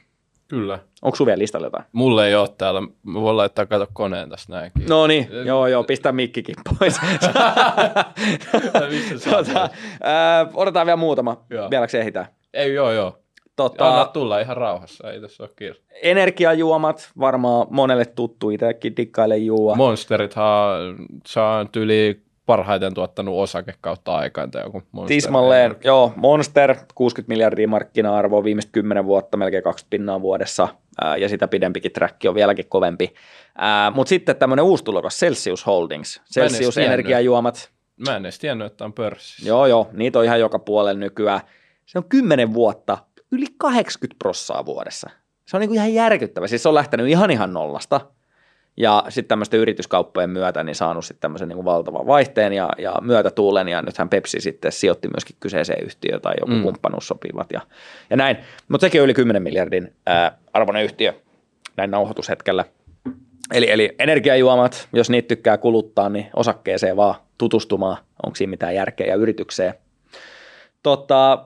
Kyllä. 0.48 0.78
Onko 1.02 1.16
sun 1.16 1.26
vielä 1.26 1.38
listalla 1.38 1.66
jotain? 1.66 1.84
Mulle 1.92 2.28
ei 2.28 2.34
ole 2.34 2.48
täällä. 2.58 2.80
Mä 3.02 3.20
voin 3.20 3.36
laittaa 3.36 3.66
kato 3.66 3.86
koneen 3.92 4.30
tästä 4.30 4.52
näinkin. 4.52 4.86
No 4.88 5.06
niin, 5.06 5.28
joo 5.46 5.66
joo, 5.66 5.84
pistä 5.84 6.12
mikkikin 6.12 6.54
pois. 6.78 7.00
Tota, 9.30 9.70
ää, 10.02 10.46
otetaan 10.54 10.86
vielä 10.86 10.96
muutama, 10.96 11.44
Joo. 11.50 11.70
vieläkö 11.70 12.00
ehditään. 12.00 12.26
Ei, 12.54 12.74
joo, 12.74 12.92
joo. 12.92 13.18
Anna 13.64 13.98
Tota, 13.98 14.10
tulla 14.12 14.40
ihan 14.40 14.56
rauhassa, 14.56 15.10
ei 15.12 15.20
tässä 15.20 15.42
ole 15.42 15.50
kiire. 15.56 15.74
energiajuomat, 16.02 17.10
varmaan 17.20 17.66
monelle 17.70 18.04
tuttu, 18.04 18.50
itsekin 18.50 18.96
dikkailen 18.96 19.46
juua. 19.46 19.74
Monsterithan 19.74 20.96
saa 21.26 21.66
yli 21.76 22.20
parhaiten 22.46 22.94
tuottanut 22.94 23.34
osake 23.38 23.74
kautta 23.80 24.16
aikaan 24.16 24.50
tai 24.50 24.62
joku 24.62 24.82
Monster. 24.92 25.14
Tismalleen, 25.16 25.76
joo, 25.84 26.12
Monster, 26.16 26.76
60 26.94 27.28
miljardia 27.32 27.68
markkina-arvoa 27.68 28.44
viimeiset 28.44 28.70
10 28.72 29.04
vuotta, 29.04 29.36
melkein 29.36 29.62
20 29.62 29.90
pinnaa 29.90 30.20
vuodessa, 30.20 30.68
ää, 31.00 31.16
ja 31.16 31.28
sitä 31.28 31.48
pidempikin 31.48 31.92
track 31.92 32.16
on 32.28 32.34
vieläkin 32.34 32.66
kovempi. 32.68 33.14
Mutta 33.94 34.08
sitten 34.08 34.36
tämmöinen 34.36 34.64
uusi 34.64 34.84
tulokas, 34.84 35.18
Celsius 35.20 35.66
Holdings, 35.66 36.20
Celsius 36.34 36.78
energiajuomat, 36.78 37.70
Mä 38.08 38.16
en 38.16 38.22
edes 38.24 38.38
tiennyt, 38.38 38.66
että 38.66 38.84
on 38.84 38.92
pörssissä. 38.92 39.48
joo 39.48 39.66
joo, 39.66 39.88
niitä 39.92 40.18
on 40.18 40.24
ihan 40.24 40.40
joka 40.40 40.58
puolella 40.58 41.00
nykyään. 41.00 41.40
Se 41.86 41.98
on 41.98 42.04
10 42.08 42.54
vuotta, 42.54 42.98
yli 43.32 43.46
80 43.58 44.18
prossaa 44.18 44.66
vuodessa. 44.66 45.10
Se 45.46 45.56
on 45.56 45.60
niinku 45.60 45.74
ihan 45.74 45.94
järkyttävä, 45.94 46.46
siis 46.46 46.62
se 46.62 46.68
on 46.68 46.74
lähtenyt 46.74 47.08
ihan 47.08 47.30
ihan 47.30 47.52
nollasta, 47.52 48.00
ja 48.76 49.04
sitten 49.08 49.28
tämmöisten 49.28 49.60
yrityskauppojen 49.60 50.30
myötä 50.30 50.64
niin 50.64 50.74
saanut 50.74 51.04
sitten 51.04 51.20
tämmöisen 51.20 51.48
niin 51.48 51.64
valtavan 51.64 52.06
vaihteen 52.06 52.52
ja, 52.52 52.70
ja 52.78 52.94
myötätuulen, 53.02 53.68
ja 53.68 53.82
nythän 53.82 54.08
Pepsi 54.08 54.40
sitten 54.40 54.72
sijoitti 54.72 55.08
myöskin 55.08 55.36
kyseiseen 55.40 55.84
yhtiöön 55.84 56.20
tai 56.20 56.34
joku 56.40 56.52
Mm. 56.52 56.62
kumppanuus 56.62 57.08
sopivat 57.08 57.52
ja, 57.52 57.60
ja 58.10 58.16
näin. 58.16 58.36
Mutta 58.68 58.84
sekin 58.84 59.00
on 59.00 59.04
yli 59.04 59.14
10 59.14 59.42
miljardin 59.42 59.92
ää, 60.06 60.38
arvoinen 60.52 60.84
yhtiö 60.84 61.12
näin 61.76 61.90
nauhoitushetkellä. 61.90 62.64
Eli, 63.54 63.70
eli 63.70 63.94
energiajuomat, 63.98 64.88
jos 64.92 65.10
niitä 65.10 65.28
tykkää 65.28 65.58
kuluttaa, 65.58 66.08
niin 66.08 66.26
osakkeeseen 66.36 66.96
vaan 66.96 67.14
tutustumaan, 67.38 67.96
onko 68.26 68.36
siinä 68.36 68.50
mitään 68.50 68.74
järkeä 68.74 69.06
ja 69.06 69.14
yritykseen. 69.14 69.74
Tota, 70.82 71.44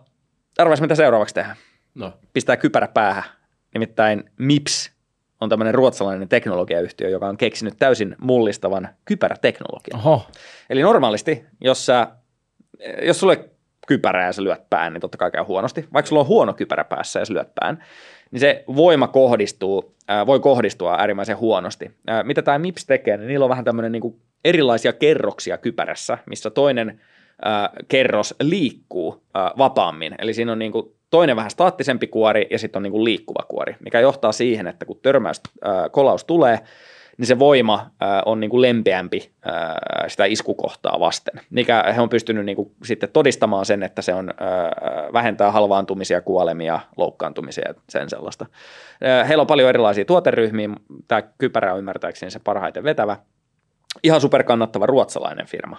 arvais 0.59 0.81
mitä 0.81 0.95
seuraavaksi 0.95 1.35
tehdään? 1.35 1.57
No, 1.95 2.13
pistää 2.33 2.57
kypärä 2.57 2.89
päähän. 2.89 3.25
Nimittäin 3.75 4.31
MIPS 4.39 4.93
on 5.41 5.49
tämmöinen 5.49 5.75
ruotsalainen 5.75 6.29
teknologiayhtiö, 6.29 7.09
joka 7.09 7.29
on 7.29 7.37
keksinyt 7.37 7.75
täysin 7.79 8.17
mullistavan 8.21 8.89
kypäräteknologian. 9.05 10.01
oho. 10.01 10.27
Eli 10.71 10.83
normaalisti, 10.83 11.45
jos, 11.61 11.87
sä, 11.87 12.07
jos 13.03 13.21
sulle 13.21 13.51
kypärää 13.87 14.27
ja 14.27 14.33
sä 14.33 14.45
lyöt 14.45 14.71
pään, 14.71 14.93
niin 14.93 15.01
totta 15.01 15.19
kai 15.19 15.31
käy 15.31 15.45
huonosti. 15.45 15.89
Vaikka 15.93 16.09
sulla 16.09 16.23
on 16.23 16.29
huono 16.29 16.53
kypärä 16.53 16.85
päässä 16.85 17.19
ja 17.21 17.25
sä 17.25 17.35
lyöt 17.35 17.55
pään, 17.61 17.85
niin 18.31 18.41
se 18.41 18.65
voima 18.77 19.09
kohdistuu, 19.09 19.95
ää, 20.09 20.27
voi 20.27 20.41
kohdistua 20.41 20.97
äärimmäisen 20.99 21.37
huonosti. 21.37 21.91
Ää, 22.07 22.23
mitä 22.23 22.43
tämä 22.43 22.59
MIPS 22.59 22.87
tekee, 22.87 23.17
niin 23.17 23.29
niillä 23.29 23.45
on 23.45 23.51
vähän 23.51 23.65
tämmöinen 23.65 23.93
niinku 23.93 24.21
erilaisia 24.45 24.93
kerroksia 24.93 25.59
kypärässä, 25.59 26.19
missä 26.27 26.51
toinen 26.51 27.01
ää, 27.45 27.71
kerros 27.89 28.35
liikkuu 28.41 29.23
ää, 29.35 29.51
vapaammin. 29.59 30.15
Eli 30.19 30.35
siinä 30.35 30.53
on 30.53 30.59
niinku 30.59 30.97
toinen 31.15 31.37
vähän 31.37 31.51
staattisempi 31.51 32.07
kuori 32.07 32.47
ja 32.51 32.59
sitten 32.59 32.79
on 32.79 32.83
niinku 32.83 33.05
liikkuva 33.05 33.47
kuori, 33.49 33.77
mikä 33.85 34.01
johtaa 34.01 34.33
siihen, 34.33 34.67
että 34.67 34.85
kun 34.85 34.99
törmäys, 35.03 35.41
ää, 35.65 35.89
kolaus 35.89 36.25
tulee, 36.25 36.59
niin 37.19 37.27
se 37.27 37.39
voima 37.39 37.91
ää, 38.01 38.23
on 38.27 38.41
niin 38.41 38.51
kuin 38.51 38.63
lempeämpi 38.63 39.33
ää, 39.45 39.79
sitä 40.09 40.25
iskukohtaa 40.25 41.01
vasten, 41.01 41.41
mikä 41.51 41.85
he 41.97 42.01
on 42.01 42.09
pystynyt 42.09 42.45
niin 42.45 42.57
kuin 42.57 42.73
sitten 42.85 43.09
todistamaan 43.13 43.67
sen, 43.67 43.83
että 43.83 44.03
se 44.03 44.15
on 44.15 44.31
ää, 44.41 44.73
vähentää 45.13 45.51
halvaantumisia, 45.51 46.21
kuolemia, 46.21 46.81
loukkaantumisia 46.97 47.69
ja 47.69 47.75
sen 47.89 48.11
sellaista. 48.11 48.47
Ää, 49.03 49.25
Heillä 49.25 49.43
on 49.43 49.47
paljon 49.47 49.69
erilaisia 49.69 50.05
tuoteryhmiä, 50.05 50.71
tämä 51.09 51.23
kypärä 51.23 51.73
on 51.73 51.79
ymmärtääkseni 51.79 52.31
se 52.31 52.41
parhaiten 52.45 52.85
vetävä. 52.85 53.17
Ihan 54.03 54.21
superkannattava 54.21 54.87
ruotsalainen 54.87 55.47
firma, 55.47 55.77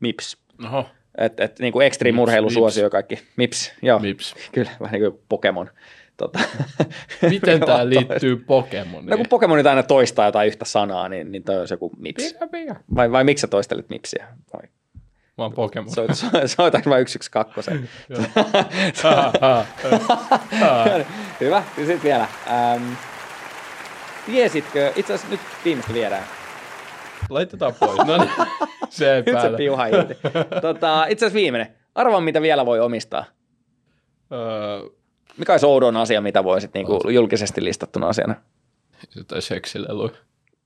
MIPS. 0.00 0.36
Oho, 0.66 0.86
Et, 1.18 1.40
et, 1.40 1.58
niin 1.58 1.72
kuin 1.72 1.86
extreme 1.86 2.20
urheilusuosio 2.20 2.90
kaikki. 2.90 3.18
MIPS, 3.36 3.72
joo. 3.82 3.98
mips. 3.98 4.34
Kyllä, 4.52 4.70
vähän 4.80 5.00
niin 5.00 5.12
kuin 5.12 5.22
Pokemon. 5.28 5.70
Tota, 6.16 6.38
Miten 7.30 7.60
tämä 7.66 7.88
liittyy 7.88 8.36
Pokemoniin? 8.36 9.10
No 9.10 9.16
kun 9.16 9.26
Pokemonit 9.28 9.66
aina 9.66 9.82
toistaa 9.82 10.26
jotain 10.26 10.48
yhtä 10.48 10.64
sanaa, 10.64 11.08
niin, 11.08 11.32
niin 11.32 11.42
toi 11.42 11.60
on 11.60 11.68
se 11.68 11.74
joku 11.74 11.92
MIPS. 11.98 12.32
Pika, 12.32 12.46
pika. 12.46 12.76
Vai, 12.94 13.12
vai 13.12 13.24
miksi 13.24 13.40
sä 13.40 13.46
toistelet 13.46 13.88
mipsiä? 13.88 14.26
Vai? 14.52 14.68
Mä 15.38 15.44
oon 15.44 15.52
Pokemon. 15.52 15.90
Soit, 15.90 16.14
so- 16.14 16.26
soitanko 16.46 16.90
mä 16.90 16.98
yksi 16.98 17.18
yksi 17.18 17.30
kakkosen? 17.30 17.88
Ha, 19.02 19.32
ha, 19.40 19.66
ha. 20.60 20.86
Hyvä. 21.40 21.62
Ja 21.78 21.86
sitten 21.86 22.02
vielä. 22.02 22.28
Ähm, 22.50 22.92
tiesitkö, 24.26 24.92
itse 24.96 25.14
asiassa 25.14 25.30
nyt 25.30 25.40
viimeistä 25.64 25.94
viedään. 25.94 26.24
Laitetaan 27.30 27.74
pois. 27.80 27.96
No 28.06 28.16
niin, 28.16 28.30
se 28.88 29.14
ei 29.16 29.22
Nyt 29.26 29.40
se 29.40 29.50
piuha 29.56 29.86
irti. 29.86 30.14
tota, 30.60 31.06
itse 31.06 31.26
asiassa 31.26 31.36
viimeinen. 31.40 31.74
Arvaa, 31.94 32.20
mitä 32.20 32.42
vielä 32.42 32.66
voi 32.66 32.80
omistaa. 32.80 33.24
Öö, 34.32 34.90
Mikä 35.38 35.52
olisi 35.52 35.66
oudon 35.66 35.96
asia, 35.96 36.20
mitä 36.20 36.44
voisit 36.44 36.74
niinku 36.74 37.10
julkisesti 37.10 37.64
listattuna 37.64 38.08
asiana? 38.08 38.34
jotain 39.16 39.42
seksileluja. 39.42 40.10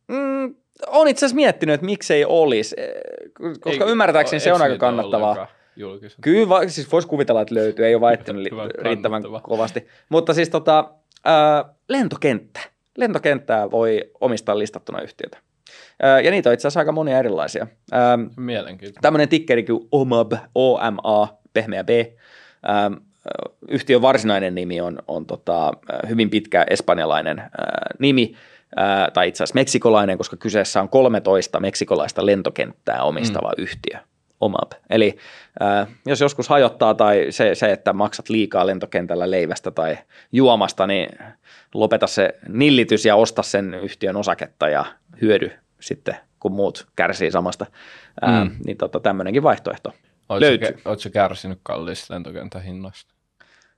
Mm, 0.09 0.55
on 0.87 1.09
itse 1.09 1.27
asiassa 1.27 1.37
miettinyt, 1.37 1.75
että 1.75 1.87
miksei 1.87 2.25
olisi, 2.25 2.77
koska 3.61 3.85
Ei- 3.85 3.91
ymmärtääkseni 3.91 4.41
se 4.41 4.53
on 4.53 4.63
aika 4.63 4.77
kannattavaa. 4.79 5.47
julkisen? 5.77 6.19
Kyllä, 6.21 6.49
va- 6.49 6.69
siis 6.69 6.93
voisi 6.93 7.09
kuvitella, 7.09 7.41
että 7.41 7.55
löytyy, 7.55 7.87
ei 7.87 7.95
ole 7.95 8.01
väittänyt 8.01 8.43
li- 8.43 8.51
riittävän 8.83 9.23
kovasti. 9.43 9.87
Mutta 10.09 10.35
siis 10.35 10.49
tota, 10.49 10.91
ää, 11.25 11.65
lentokenttä. 11.89 12.61
Lentokenttää 12.99 13.71
voi 13.71 14.11
omistaa 14.21 14.59
listattuna 14.59 15.01
yhtiötä. 15.03 15.39
Ja 16.25 16.31
niitä 16.31 16.51
on 16.51 16.55
itse 16.55 16.69
asiassa 16.69 16.81
aika 16.81 16.93
monia 16.93 17.19
erilaisia. 17.19 17.67
Mielenkiintoista. 18.37 19.01
tämmöinen 19.03 19.29
tikkeri 19.29 19.65
kuin 19.65 19.89
OMAB, 19.93 20.33
OMA, 20.55 21.39
pehmeä 21.53 21.85
B. 21.85 21.91
Yhtiön 23.69 24.03
varsinainen 24.03 24.55
nimi 24.55 24.81
on, 24.81 24.99
on 25.09 25.27
tota, 25.27 25.73
hyvin 26.09 26.31
pitkä 26.31 26.67
espanjalainen 26.71 27.43
nimi, 27.99 28.35
tai 29.13 29.29
itse 29.29 29.45
asiassa 29.45 29.55
meksikolainen, 29.55 30.19
koska 30.19 30.37
kyseessä 30.37 30.81
on 30.81 30.89
13 30.89 31.61
meksikolaista 31.61 32.27
lentokenttää 32.27 33.03
omistava 33.03 33.53
mm. 33.59 33.63
yhtiö. 33.63 33.99
OMAB. 34.41 34.73
Eli 34.91 35.17
ää, 35.61 35.87
jos 36.07 36.21
joskus 36.21 36.49
hajottaa 36.49 36.95
tai 36.95 37.27
se, 37.31 37.55
se, 37.55 37.73
että 37.73 37.93
maksat 37.93 38.29
liikaa 38.29 38.67
lentokentällä 38.67 39.31
leivästä 39.31 39.71
tai 39.71 39.99
juomasta, 40.33 40.87
niin 40.87 41.09
lopeta 41.75 42.07
se 42.07 42.35
nillitys 42.49 43.05
ja 43.05 43.17
osta 43.17 43.43
sen 43.43 43.75
yhtiön 43.75 44.17
osaketta 44.17 44.69
ja 44.69 44.85
hyödy 45.21 45.53
sitten, 45.81 46.17
kun 46.41 46.53
muut 46.53 46.87
kärsii 46.97 47.31
samasta. 47.31 47.67
Ää, 48.21 48.45
Mm. 48.45 48.51
Niin 48.67 48.77
tota, 48.77 49.01
tämmöinenkin 49.01 49.43
vaihtoehto. 49.43 49.93
Oletko 50.29 50.41
löytyy. 50.47 50.83
Oletko 50.85 51.09
kärsinyt 51.13 51.59
kalliista 51.63 52.15
lentokentän 52.15 52.63
hinnoista? 52.63 53.15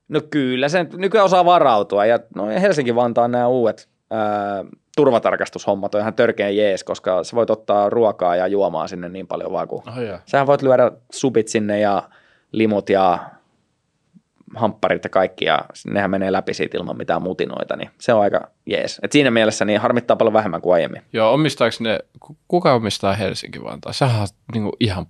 No 0.09 0.21
kyllä, 0.31 0.69
sen 0.69 0.89
nykyään 0.97 1.25
osaa 1.25 1.45
varautua 1.45 2.07
ja 2.07 2.19
no 2.35 2.47
Helsinki-Vantaan 2.47 3.31
nämä 3.31 3.47
uudet 3.49 3.89
ää, 4.11 4.65
turvatarkastushommat 4.97 5.95
on 5.95 6.01
ihan 6.01 6.15
törkeä 6.15 6.49
jees, 6.51 6.85
koska 6.85 7.25
sä 7.25 7.37
voit 7.37 7.51
ottaa 7.51 7.91
ruokaa 7.91 8.37
ja 8.37 8.47
juomaa 8.47 8.89
sinne 8.89 9.09
niin 9.09 9.27
paljon 9.27 9.53
vaan 9.53 9.69
kuin 9.69 9.83
Oh, 9.89 9.99
yeah. 9.99 10.23
Sähän 10.27 10.47
voit 10.47 10.63
lyödä 10.63 10.93
subit 11.13 11.49
sinne 11.49 11.81
ja 11.81 12.03
limut 12.53 12.91
ja 12.91 13.19
hampparit 14.57 15.05
ja 15.05 15.11
kaikki 15.11 15.45
ja 15.45 15.59
nehän 15.87 16.11
menee 16.11 16.33
läpi 16.33 16.55
siitä 16.55 16.79
ilman 16.79 16.97
mitään 16.97 17.23
mutinoita, 17.23 17.77
niin 17.77 17.91
se 17.99 18.13
on 18.13 18.23
aika 18.23 18.49
jees. 18.67 19.01
Et 19.03 19.13
siinä 19.13 19.31
mielessä 19.31 19.65
niin 19.65 19.81
harmittaa 19.81 20.17
paljon 20.17 20.33
vähemmän 20.33 20.61
kuin 20.61 20.75
aiemmin. 20.75 21.03
Joo, 21.13 21.33
omistaako 21.33 21.77
ne, 21.81 21.99
ku- 22.21 22.37
kuka 22.49 22.73
omistaa 22.75 23.13
Helsinki 23.15 23.65
Vantaa? 23.65 23.93
Sehän 23.93 24.21
on 24.21 24.29
niinku 24.53 24.77
ihan, 24.81 25.07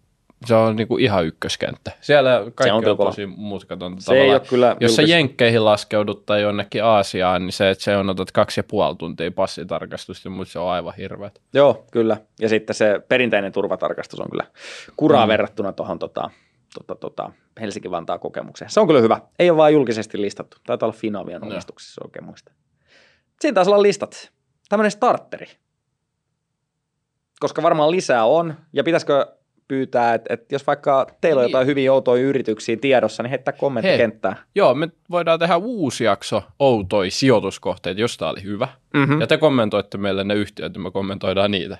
se 0.46 0.55
on 0.55 0.77
niinku 0.77 0.96
ihan 0.96 1.27
ykköskenttä. 1.27 1.92
Siellä 2.01 2.42
kaikki 2.55 2.70
on, 2.74 2.81
kyllä 2.81 2.90
on 2.92 2.96
kova. 2.96 3.11
tosi 3.11 3.27
mutkatonta 3.27 4.03
Se 4.03 4.12
ei 4.12 4.18
tavallaan. 4.18 4.40
ole 4.40 4.48
kyllä 4.48 4.77
Jos 4.81 4.96
sä 4.96 5.03
Jenkkeihin 5.03 5.64
laskeudut 5.64 6.27
tai 6.27 6.42
jonnekin 6.42 6.85
Aasiaan, 6.85 7.42
niin 7.42 7.53
se, 7.53 7.70
että 7.70 7.85
se 7.85 7.96
on 7.96 8.11
otat 8.11 8.33
kaksi 8.33 8.61
ja 8.61 8.64
puoli 8.64 8.96
tuntia 8.96 9.31
passitarkastusta, 9.31 10.31
mutta 10.31 10.53
se 10.53 10.59
on 10.59 10.70
aivan 10.70 10.94
hirveät. 10.98 11.40
Joo, 11.55 11.85
kyllä. 11.90 12.16
Ja 12.40 12.48
sitten 12.48 12.74
se 12.77 13.01
perinteinen 13.09 13.53
turvatarkastus 13.53 14.20
on 14.20 14.31
kyllä 14.31 14.44
kuraa 14.96 15.27
mm. 15.27 15.29
verrattuna 15.29 15.72
tuohon 15.72 15.98
tota, 15.98 16.31
tota, 16.75 16.95
tota, 16.95 17.33
Helsinki-Vantaan 17.61 18.21
kokemukseen. 18.21 18.71
Se 18.71 18.81
on 18.81 18.87
kyllä 18.87 19.01
hyvä. 19.01 19.21
Ei 19.39 19.51
ole 19.51 19.57
vaan 19.57 19.73
julkisesti 19.73 20.21
listattu. 20.21 20.57
Taitaa 20.67 20.87
olla 20.87 20.99
Finavian 20.99 21.45
omistuksessa 21.45 22.01
oikein 22.05 22.25
muista. 22.25 22.53
Siinä 23.41 23.55
taisi 23.55 23.71
olla 23.71 23.83
listat. 23.83 24.33
Tämmöinen 24.69 24.91
starteri. 24.91 25.47
Koska 27.41 27.63
varmaan 27.63 27.91
lisää 27.91 28.25
on. 28.25 28.55
Ja 28.73 28.85
pitäisikö 28.85 29.27
pyytää, 29.69 30.15
että, 30.15 30.35
että 30.35 30.55
jos 30.55 30.67
vaikka 30.67 31.07
teillä 31.21 31.41
on 31.41 31.45
Niin. 31.45 31.51
jotain 31.53 31.67
hyvin 31.67 31.91
outoja 31.91 32.23
yrityksiä 32.23 32.77
tiedossa, 32.77 33.23
niin 33.23 33.31
heittää 33.31 33.53
kommenttikenttää. 33.53 34.37
Joo, 34.55 34.75
me 34.75 34.89
voidaan 35.11 35.39
tehdä 35.39 35.57
uusi 35.57 36.05
jakso 36.05 36.43
outoi 36.59 37.11
sijoituskohteita, 37.11 38.01
jos 38.01 38.17
tää 38.17 38.31
oli 38.31 38.43
hyvä. 38.43 38.69
Mm-hmm. 38.95 39.21
Ja 39.21 39.27
te 39.27 39.37
kommentoitte 39.37 39.99
meille 39.99 40.25
ne 40.25 40.35
yhtiöt, 40.35 40.75
ja 40.75 40.81
me 40.81 40.91
kommentoidaan 40.91 41.51
niitä. 41.51 41.79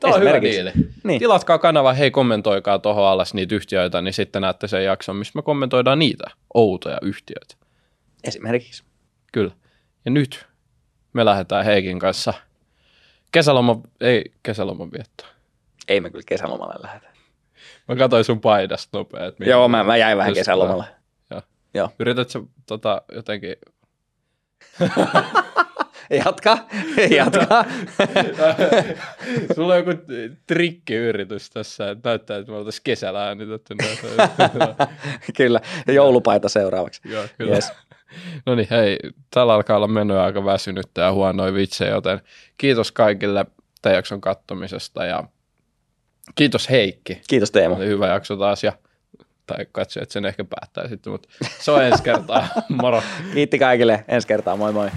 Tämä 0.00 0.14
on 0.14 0.20
hyvä 0.20 0.42
diili. 0.42 0.72
Niin. 1.04 1.18
Tilatkaa 1.18 1.58
kanava, 1.58 1.92
hei 1.92 2.10
kommentoikaa 2.10 2.78
tuohon 2.78 3.06
alas 3.06 3.34
niitä 3.34 3.54
yhtiöitä, 3.54 4.02
niin 4.02 4.14
sitten 4.14 4.42
näette 4.42 4.68
sen 4.68 4.84
jakson, 4.84 5.16
missä 5.16 5.32
me 5.34 5.42
kommentoidaan 5.42 5.98
niitä 5.98 6.24
outoja 6.54 6.98
yhtiöitä. 7.02 7.54
Esimerkiksi. 8.24 8.84
Kyllä. 9.32 9.52
Ja 10.04 10.10
nyt 10.10 10.46
me 11.12 11.24
lähdetään 11.24 11.64
Heikin 11.64 11.98
kanssa 11.98 12.34
kesäloma, 13.32 13.80
ei 14.00 14.32
kesäloman 14.42 14.92
viettoon. 14.92 15.30
Ei 15.88 16.00
me 16.00 16.10
kyllä 16.10 16.24
kesälomalle 16.26 16.74
lähdetä. 16.82 17.10
Mä 17.88 17.96
katsoin 17.96 18.24
sun 18.24 18.40
paidasta 18.40 18.98
nopea. 18.98 19.26
Että 19.26 19.44
Joo, 19.44 19.68
mä, 19.68 19.84
mä 19.84 19.96
jäin 19.96 20.18
vähän 20.18 20.34
kesälomalle. 20.34 20.84
Joo. 21.30 21.42
Joo. 21.74 21.90
Yritätkö 21.98 22.42
tota, 22.66 23.02
jotenkin... 23.14 23.56
Jatka, 26.10 26.58
jatka. 27.10 27.64
Sulla 29.54 29.74
on 29.74 29.78
joku 29.78 29.90
trikkiyritys 30.46 31.50
tässä, 31.50 31.90
että 31.90 32.08
näyttää, 32.08 32.36
että 32.38 32.52
me 32.52 32.58
oltaisiin 32.58 32.84
kesällä 32.84 33.26
äänitetty. 33.26 33.74
näitä. 33.74 34.88
kyllä, 35.36 35.60
ja 35.86 35.92
joulupaita 35.92 36.48
seuraavaksi. 36.48 37.00
Joo, 37.04 37.24
kyllä. 37.38 37.54
Yes. 37.54 37.72
No 38.46 38.54
niin, 38.54 38.68
hei, 38.70 38.98
täällä 39.30 39.54
alkaa 39.54 39.76
olla 39.76 39.88
menoa 39.88 40.24
aika 40.24 40.44
väsynyttä 40.44 41.00
ja 41.00 41.12
huonoja 41.12 41.54
vitsejä, 41.54 41.90
joten 41.90 42.20
kiitos 42.58 42.92
kaikille 42.92 43.46
tämän 43.82 43.96
jakson 43.96 44.20
kattomisesta 44.20 45.04
ja 45.04 45.24
kiitos 46.34 46.70
Heikki. 46.70 47.22
Kiitos 47.28 47.50
Teemu. 47.50 47.74
Oli 47.74 47.86
hyvä 47.86 48.08
jakso 48.08 48.36
taas 48.36 48.64
ja 48.64 48.72
tai 49.46 49.66
katsojat 49.72 50.10
sen 50.10 50.24
ehkä 50.24 50.44
päättää 50.44 50.88
sitten, 50.88 51.12
mutta 51.12 51.28
se 51.60 51.70
on 51.70 51.84
ensi 51.84 52.02
kertaa. 52.02 52.48
Moro. 52.82 53.02
Kiitti 53.34 53.58
kaikille. 53.58 54.04
Ensi 54.08 54.28
kertaa. 54.28 54.56
Moi 54.56 54.72
moi. 54.72 54.90